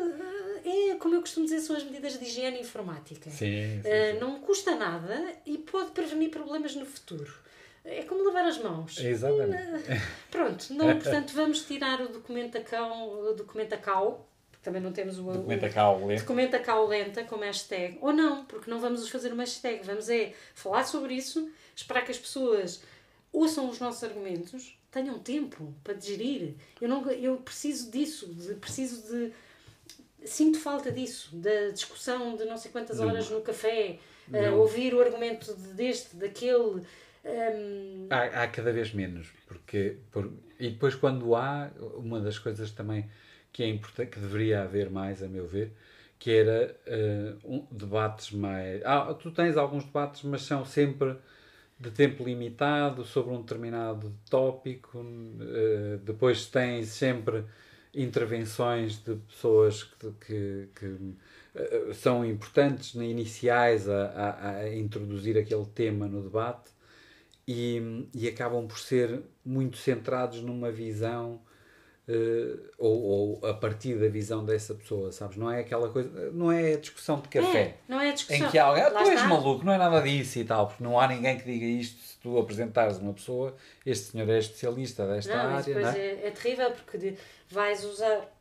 [0.98, 3.30] como eu costumo dizer, são as medidas de higiene informática.
[3.30, 4.18] Sim, sim, Eh, sim.
[4.20, 7.32] não custa nada e pode prevenir problemas no futuro.
[7.84, 8.98] É como lavar as mãos.
[8.98, 9.84] Exatamente.
[10.30, 15.66] Pronto, não, portanto vamos tirar o documentacão, o documentacau, porque também não temos o, Documenta
[15.66, 16.20] o cá o lento.
[16.20, 20.84] documentacau lenta como hashtag, ou não, porque não vamos fazer uma hashtag, vamos é falar
[20.84, 22.82] sobre isso, esperar que as pessoas
[23.32, 26.54] ouçam os nossos argumentos, tenham tempo para digerir.
[26.80, 29.32] Eu, não, eu preciso disso, de- preciso de.
[30.26, 33.98] Sinto falta disso, da discussão de não sei quantas horas no café,
[34.28, 34.58] Não.
[34.58, 36.82] ouvir o argumento de- deste, daquele.
[37.24, 39.28] ehm, Há, há cada vez menos.
[39.46, 43.08] Porque, por, e depois, quando há, uma das coisas também
[43.52, 45.72] que é importante, que deveria haver mais, a meu ver,
[46.18, 48.82] que era eh, um, debates mais.
[48.84, 51.16] Ah, tu tens alguns debates, mas são sempre
[51.78, 54.98] de tempo limitado sobre um determinado tópico.
[55.40, 57.44] eh, depois tens sempre
[57.96, 61.14] intervenções de pessoas que, que, que,
[61.54, 66.70] eh, são importantes, iniciais a, a, a introduzir aquele tema no debate
[67.48, 71.40] e, e acabam por ser muito centrados numa visão
[72.08, 73.02] eh, ou,
[73.40, 75.36] ou a partir da visão dessa pessoa, sabes?
[75.36, 77.60] Não é aquela coisa, não é a discussão de café.
[77.60, 78.46] É, não é a discussão.
[78.46, 80.98] Em que alguém, ah, tu és maluco, não é nada disso e tal, porque não
[81.00, 85.34] há ninguém que diga isto se tu apresentares uma pessoa, este senhor é especialista desta
[85.36, 85.98] Não, área, depois não é?
[85.98, 87.18] é, é terrível porque de-
[87.50, 88.32] vais usar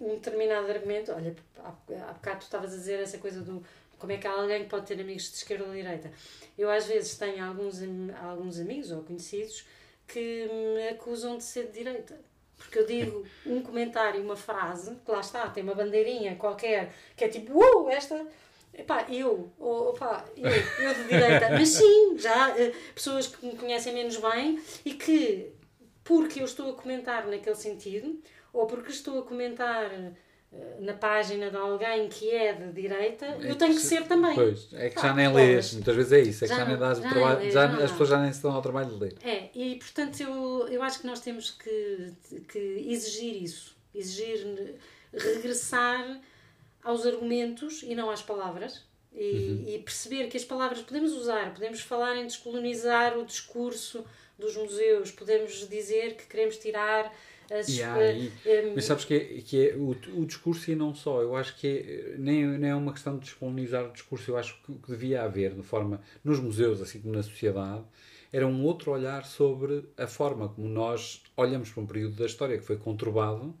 [0.00, 1.12] um determinado argumento.
[1.12, 1.68] Olha, há,
[2.08, 3.62] há bocado tu estavas a dizer essa coisa do
[3.98, 6.10] como é que há alguém que pode ter amigos de esquerda ou de direita.
[6.56, 7.80] Eu às vezes tenho alguns,
[8.22, 9.66] alguns amigos ou conhecidos
[10.08, 12.18] que me acusam de ser de direita.
[12.60, 17.24] Porque eu digo um comentário, uma frase, que lá está, tem uma bandeirinha qualquer, que
[17.24, 18.26] é tipo, uou, esta.
[18.72, 23.92] Epá, eu, opá, eu, eu de direita, mas sim, já eh, pessoas que me conhecem
[23.92, 25.50] menos bem e que,
[26.04, 29.90] porque eu estou a comentar naquele sentido, ou porque estou a comentar
[30.80, 34.34] na página de alguém que é de direita, eu tenho que ser também.
[34.34, 35.46] Pois, é que Pá, já nem bolas.
[35.46, 37.42] lês, muitas vezes é isso, é que Já já, nem dás o já trabalho, nem
[37.42, 39.14] lês, já, não as pessoas já nem se dão ao trabalho de ler.
[39.22, 42.12] É, e portanto eu, eu acho que nós temos que,
[42.48, 43.76] que exigir isso.
[43.94, 44.74] Exigir
[45.12, 46.20] regressar
[46.82, 48.88] aos argumentos e não às palavras.
[49.12, 54.04] E, e perceber que as palavras podemos usar, podemos falar em descolonizar o discurso
[54.38, 57.12] dos museus, podemos dizer que queremos tirar
[57.50, 57.68] as.
[57.68, 59.90] E há eh, aí- eh, Mas sabes que é, que é o,
[60.20, 63.24] o discurso e não só, eu acho que é, nem, nem é uma questão de
[63.24, 67.00] descolonizar o discurso, eu acho que o que devia haver, de forma, nos museus, assim
[67.00, 67.82] como na sociedade,
[68.32, 72.56] era um outro olhar sobre a forma como nós olhamos para um período da história
[72.56, 73.52] que foi conturbado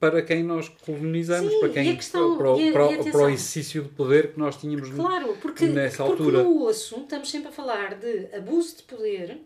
[0.00, 3.22] para quem nós colonizamos, Sim, para e quem questão- para, e para, e para atenção.
[3.22, 6.42] o exercício de poder que nós tínhamos Claro, porque, nessa porque altura.
[6.42, 9.38] no osso estamos sempre a falar de abuso de poder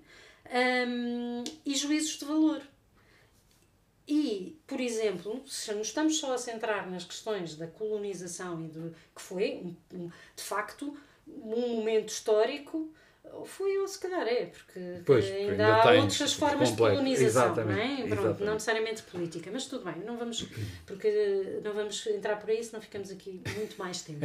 [0.89, 2.63] hum, e juízos de valor.
[4.09, 8.95] E, por exemplo, se nos estamos só a centrar nas questões da colonização e do
[9.15, 10.97] que foi, um- um- de facto,
[11.27, 12.89] um momento histórico,
[13.45, 16.93] foi ou se calhar é, porque Pois, ainda, ainda há outras formas completo.
[16.93, 17.97] de colonização, Exatamente, não é?
[17.97, 18.43] Pronto, exatamente.
[18.45, 20.47] não necessariamente política, mas tudo bem, não vamos,
[20.87, 24.25] porque eh, não vamos entrar por aí, senão ficamos aqui muito mais tempo.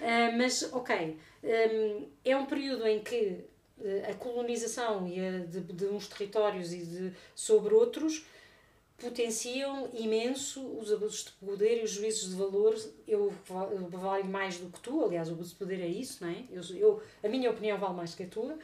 [0.00, 3.44] Ah, mas, ok, hum, é um período em que
[3.84, 8.24] eh, a colonização e a de, de uns territórios e de, sobre outros
[8.98, 12.74] potenciam imenso os abusos de poder e os juízos de valor.
[13.06, 16.30] Eu, eu valho mais do que tu, aliás, o abuso de poder é isso, não
[16.30, 16.44] é?
[16.50, 18.58] Eu, eu, a minha opinião vale mais que a tua.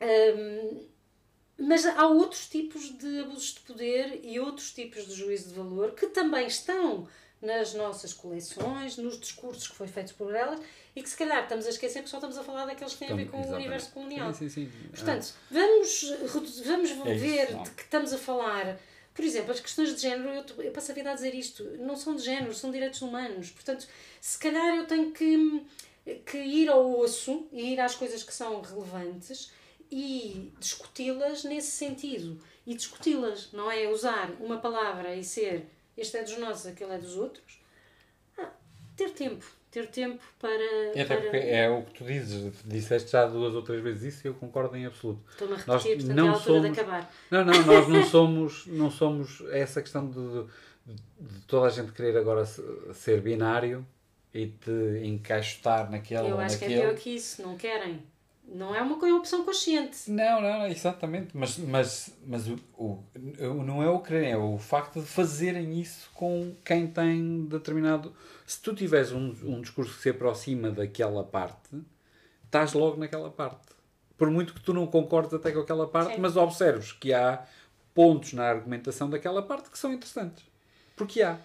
[0.00, 0.86] Hum,
[1.58, 5.92] mas há outros tipos de abusos de poder e outros tipos de juízo de valor
[5.92, 7.08] que também estão
[7.42, 10.60] nas nossas coleções, nos discursos que foi feitos por elas
[10.94, 13.12] e que se calhar estamos a esquecer que só estamos a falar daqueles que têm
[13.12, 13.62] a ver com o Exatamente.
[13.66, 14.34] universo colonial.
[14.34, 14.88] Sim, sim, sim.
[14.88, 18.78] Portanto, vamos, redu- vamos É isso, ver de que estamos a falar.
[19.18, 21.96] Por exemplo, as questões de género, eu, eu passo a vida a dizer isto, não
[21.96, 23.50] são de género, são direitos humanos.
[23.50, 23.84] Portanto,
[24.20, 25.66] se calhar eu tenho que,
[26.24, 29.50] que ir ao osso e ir às coisas que são relevantes
[29.90, 32.40] e discuti-las nesse sentido.
[32.64, 35.66] E discuti-las, não é usar uma palavra e ser
[35.96, 37.60] este é dos nossos, aquele é dos outros.
[38.38, 38.52] Ah,
[38.96, 39.44] ter tempo.
[39.70, 40.62] Ter tempo para.
[40.94, 41.20] E até para...
[41.20, 44.34] porque é o que tu dizes, disseste já duas ou três vezes isso e eu
[44.34, 45.22] concordo em absoluto.
[45.30, 47.12] Estou-me a Nós repetir, portanto não é a altura somos- de acabar.
[47.30, 50.44] Não, não, nós não somos, não somos essa questão de,
[50.86, 52.62] de- toda a gente querer agora se-
[52.94, 53.86] ser binário
[54.32, 54.70] e te
[55.04, 56.88] encaixotar naquele Eu acho que é naquele.
[56.88, 58.02] pior que isso, não querem.
[58.50, 60.10] Não é uma, co- uma opção consciente.
[60.10, 61.36] Não, não, exatamente.
[61.36, 63.04] Mas, mas, mas o, o,
[63.64, 68.14] não é o quererem, é o facto de fazerem isso com quem tem determinado.
[68.46, 71.76] Se tu tiveres um, um discurso que se aproxima daquela parte,
[72.44, 73.68] estás logo naquela parte.
[74.16, 76.20] Por muito que tu não concordes até com aquela parte, Sim.
[76.20, 77.44] mas observes que há
[77.94, 80.42] pontos na argumentação daquela parte que são interessantes.
[80.96, 81.36] Porque há.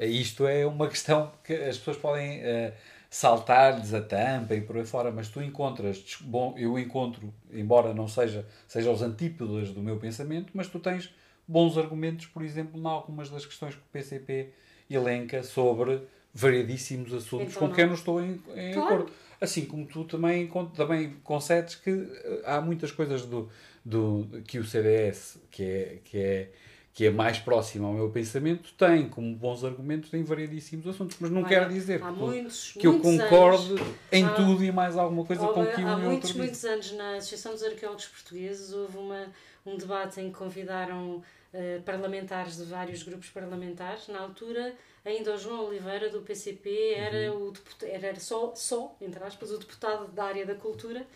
[0.00, 2.72] Isto é uma questão que as pessoas podem eh,
[3.10, 8.06] saltar-lhes a tampa e por aí fora, mas tu encontras, bom, eu encontro, embora não
[8.06, 11.12] seja, seja os antípodas do meu pensamento, mas tu tens
[11.46, 14.50] bons argumentos, por exemplo, em algumas das questões que o PCP
[14.90, 16.02] elenca sobre
[16.34, 18.86] variedíssimos assuntos Então com quem eu não estou em, em Claro.
[18.86, 19.12] acordo.
[19.40, 23.48] Assim como tu também, também concedes que eh, há muitas coisas do,
[23.84, 26.50] do, que o CDS, que é, que, é,
[26.98, 31.16] que é mais próximo ao meu pensamento, tem como bons argumentos em variedíssimos assuntos.
[31.20, 34.64] Mas não Olha, quer dizer há que, muitos, que eu concorde anos- em há- tudo
[34.64, 37.52] e mais alguma coisa com Houve- que um há muitos, outro muitos anos na Associação
[37.52, 39.26] dos Arqueólogos Portugueses houve uma,
[39.64, 41.22] um debate em que convidaram
[41.54, 44.08] eh, parlamentares de vários grupos parlamentares.
[44.08, 44.74] Na altura,
[45.04, 47.50] ainda o João Oliveira do PCP era, Uhum.
[47.50, 47.52] o
[47.86, 51.06] era, era só, só, entre aspas, o deputado da área da cultura.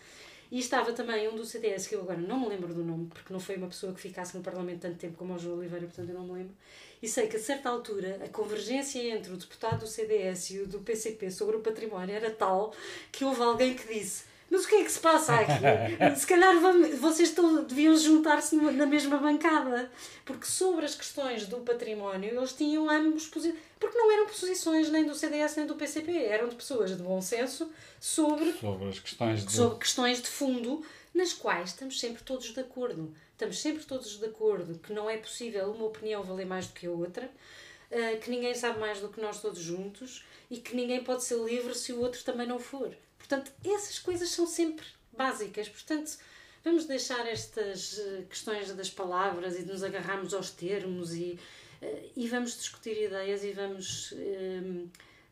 [0.53, 3.33] E estava também um do CDS, que eu agora não me lembro do nome, porque
[3.33, 6.09] não foi uma pessoa que ficasse no Parlamento tanto tempo como o João Oliveira, portanto
[6.09, 6.53] eu não me lembro.
[7.01, 10.67] E sei que a certa altura a convergência entre o deputado do CDS e o
[10.67, 12.71] do PCP sobre o património era tal
[13.11, 15.51] que houve alguém que disse: Mas o que é que se passa aqui?
[16.19, 19.89] se calhar vamos- vocês estão- deviam juntar-se na mesma bancada.
[20.25, 23.59] Porque sobre as questões do património eles tinham ambos posições.
[23.79, 27.19] Porque não eram posições nem do CDS nem do PCP, eram de pessoas de bom
[27.21, 27.69] senso
[27.99, 29.51] sobre Sobre as questões de.
[29.53, 33.13] sobre questões de fundo nas quais estamos sempre todos de acordo.
[33.31, 36.85] Estamos sempre todos de acordo que não é possível uma opinião valer mais do que
[36.87, 37.29] a outra,
[37.91, 41.37] eh, que ninguém sabe mais do que nós todos juntos e que ninguém pode ser
[41.43, 42.95] livre se o outro também não for.
[43.33, 45.67] Portanto, essas coisas são sempre básicas.
[45.67, 46.17] Portanto,
[46.63, 51.39] vamos deixar estas eh, questões das palavras e de nos agarrarmos aos termos e,
[51.81, 54.85] eh, e vamos discutir ideias e vamos eh,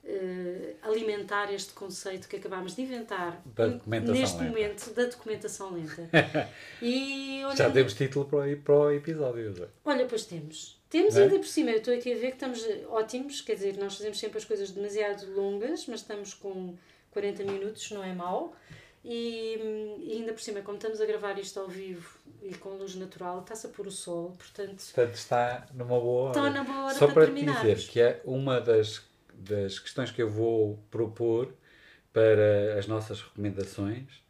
[0.03, 3.39] eh, alimentar este conceito que acabámos de inventar
[3.85, 4.43] neste lenta.
[4.43, 6.09] momento da documentação lenta.
[6.81, 9.49] e olha, Já temos título para o, para o episódio.
[9.49, 9.67] José.
[9.85, 10.81] olha, pois temos.
[10.89, 11.23] Temos é?
[11.23, 14.19] ainda por cima, eu estou aqui a ver que estamos ótimos, quer dizer, nós fazemos
[14.19, 16.75] sempre as coisas demasiado longas, mas estamos com
[17.11, 18.55] 40 minutos, não é mau.
[19.03, 22.95] E, e ainda por cima, como estamos a gravar isto ao vivo e com luz
[22.95, 26.39] natural, está-se a pôr o sol, portanto, Portanto, está numa boa hora.
[26.39, 27.61] Está na boa hora Só para para, terminarmos.
[27.61, 29.01] dizer que é uma das,
[29.33, 31.53] das questões que eu vou propor
[32.13, 34.21] para as nossas recomendações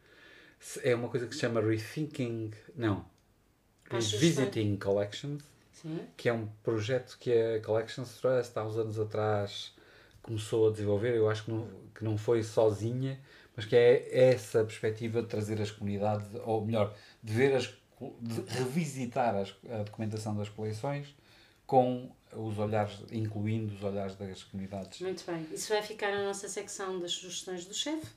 [0.84, 2.51] é uma coisa que se chama Rethinking.
[2.75, 3.05] Não.
[3.89, 5.99] Revisiting Collections, sim.
[6.15, 9.73] que é um projeto que a Collections Trust há uns anos atrás
[10.22, 11.15] começou a desenvolver.
[11.15, 13.19] Eu acho que não, que não foi sozinha,
[13.55, 17.65] mas que é essa perspectiva de trazer as comunidades, ou melhor, de ver as,
[18.22, 21.13] de revisitar as- a documentação das coleções
[21.65, 24.99] com os olhares, incluindo os olhares das comunidades.
[25.01, 25.45] Muito bem.
[25.53, 28.07] Isso vai ficar na nossa secção das sugestões do chefe,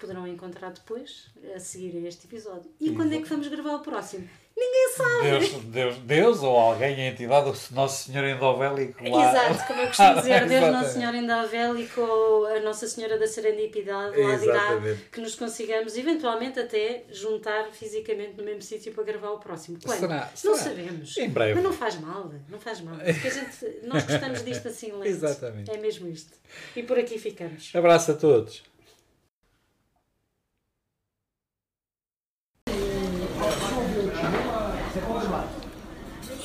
[0.00, 2.70] poderão encontrar depois, a seguir a este episódio.
[2.80, 4.28] E quando é que vamos gravar o próximo?
[4.56, 5.22] Ninguém sabe!
[5.22, 9.30] Deus, Deus, Deus ou alguém, a entidade, o Nosso Senhor Endovélico lá.
[9.30, 10.72] Exato, como eu costumo dizer, Deus Exatamente.
[10.72, 14.80] Nosso Senhor Endovélico ou a Nossa Senhora da Serendipidade lá dirá
[15.10, 19.78] que nos consigamos eventualmente até juntar fisicamente no mesmo sítio para gravar o próximo.
[19.82, 20.00] Quando?
[20.00, 20.30] Será?
[20.44, 20.70] Não Será?
[20.70, 21.16] sabemos.
[21.16, 21.54] Em breve.
[21.54, 22.96] Mas não faz mal, não faz mal.
[22.96, 25.06] Porque a gente, nós gostamos disto assim lento.
[25.06, 25.70] Exatamente.
[25.70, 26.32] É mesmo isto.
[26.76, 27.70] E por aqui ficamos.
[27.74, 28.62] Abraço a todos.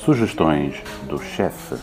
[0.06, 1.74] Sugestões do chefe.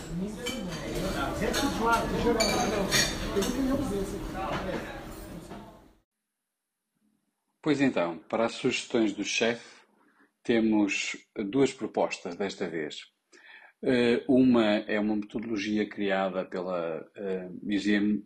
[7.60, 9.84] Pois então, para as sugestões do chefe,
[10.42, 11.18] temos
[11.50, 13.00] duas propostas desta vez.
[13.82, 18.22] Eh, Uma é uma metodologia criada pela eh, Museum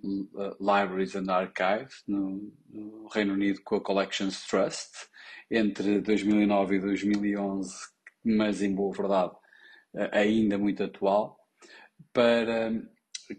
[0.60, 4.92] Libraries and Archives no, no Reino Unido com a Collections Trust
[5.50, 7.74] entre 2009 e 2011,
[8.24, 9.34] mas em boa verdade
[10.12, 11.38] ainda muito atual,
[12.12, 12.72] para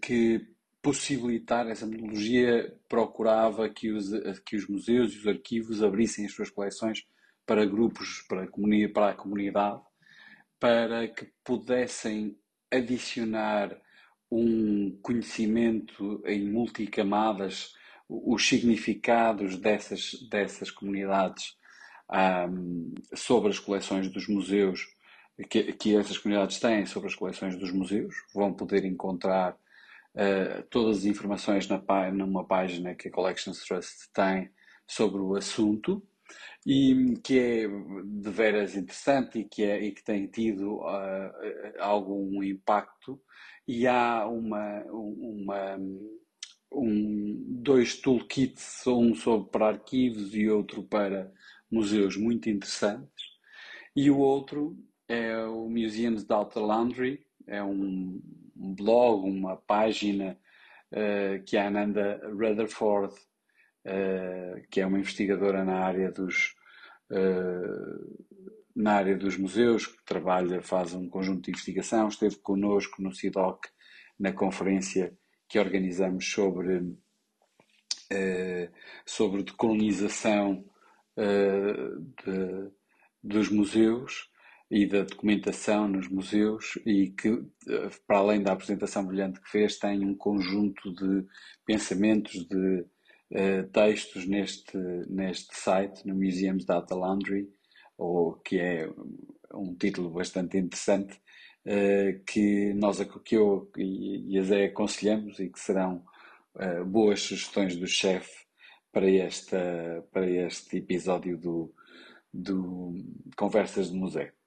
[0.01, 0.47] que
[0.81, 4.09] possibilitar essa metodologia procurava que os,
[4.45, 7.05] que os museus e os arquivos abrissem as suas coleções
[7.45, 9.81] para grupos, para a, comuni para a comunidade,
[10.59, 12.37] para que pudessem
[12.71, 13.75] adicionar
[14.31, 17.73] um conhecimento em multicamadas,
[18.07, 21.55] os significados dessas, dessas comunidades
[22.07, 24.85] ahm, sobre as coleções dos museus,
[25.49, 29.57] que, que essas comunidades têm sobre as coleções dos museus, vão poder encontrar
[30.11, 31.79] Uh, todas as informações na
[32.11, 34.49] numa página que a Collections Trust tem
[34.87, 36.03] sobre o assunto
[36.65, 41.31] e que é de veras interessante e que, é, e que tem tido uh,
[41.79, 43.21] algum impacto.
[43.67, 45.77] E há uma, uma,
[46.71, 51.31] um, dois toolkits, um sobre para arquivos e outro para
[51.71, 53.25] museus muito interessantes.
[53.95, 54.77] E o outro
[55.09, 58.21] é o Museums Data Laundry, é um,
[58.55, 60.37] um blog, uma página
[60.91, 66.55] uh, que a Ananda Rutherford, uh, que é uma investigadora na área dos
[67.11, 68.29] uh,
[68.75, 73.67] na área dos museus, que trabalha, faz um conjunto de investigação, esteve connosco no CIDOC
[74.17, 75.17] na conferência
[75.49, 76.95] que organizamos sobre
[79.05, 80.65] sobre decolonização
[81.15, 82.71] de,
[83.21, 84.29] dos museus
[84.71, 87.43] e da documentação nos museus e que,
[88.05, 91.25] para além da apresentação brilhante que fez, tem um conjunto de
[91.65, 92.85] pensamentos, de
[93.31, 97.49] uh, textos neste, neste site, no Museums Data Laundry,
[97.97, 98.87] ou, que é
[99.53, 101.19] um título bastante interessante,
[101.65, 106.03] uh, que, nós, que eu e a Zé aconselhamos e que serão
[106.55, 108.45] uh, boas sugestões do chefe
[108.91, 111.73] para, esta, para este episódio do,
[112.31, 112.93] do
[113.35, 114.38] Conversas de Museu.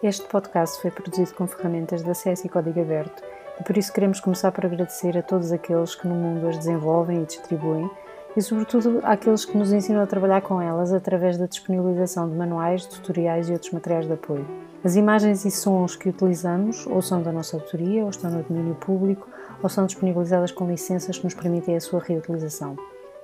[0.00, 3.20] Este podcast foi produzido com ferramentas de acesso e código aberto
[3.58, 7.20] e por isso queremos começar por agradecer a todos aqueles que no mundo as desenvolvem
[7.20, 7.90] e distribuem
[8.36, 12.86] e sobretudo àqueles que nos ensinam a trabalhar com elas através da disponibilização de manuais,
[12.86, 14.46] tutoriais e outros materiais de apoio.
[14.84, 18.76] As imagens e sons que utilizamos ou são da nossa autoria ou estão no domínio
[18.76, 19.28] público
[19.60, 22.76] ou são disponibilizadas com licenças que nos permitem a sua reutilização.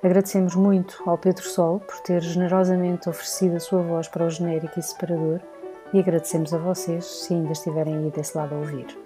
[0.02, 4.80] Agradecemos muito ao Pedro Sol por ter generosamente oferecido a sua voz para o genérico
[4.80, 5.40] e separador
[5.94, 9.03] e agradecemos a vocês se ainda estiverem aí desse lado a ouvir.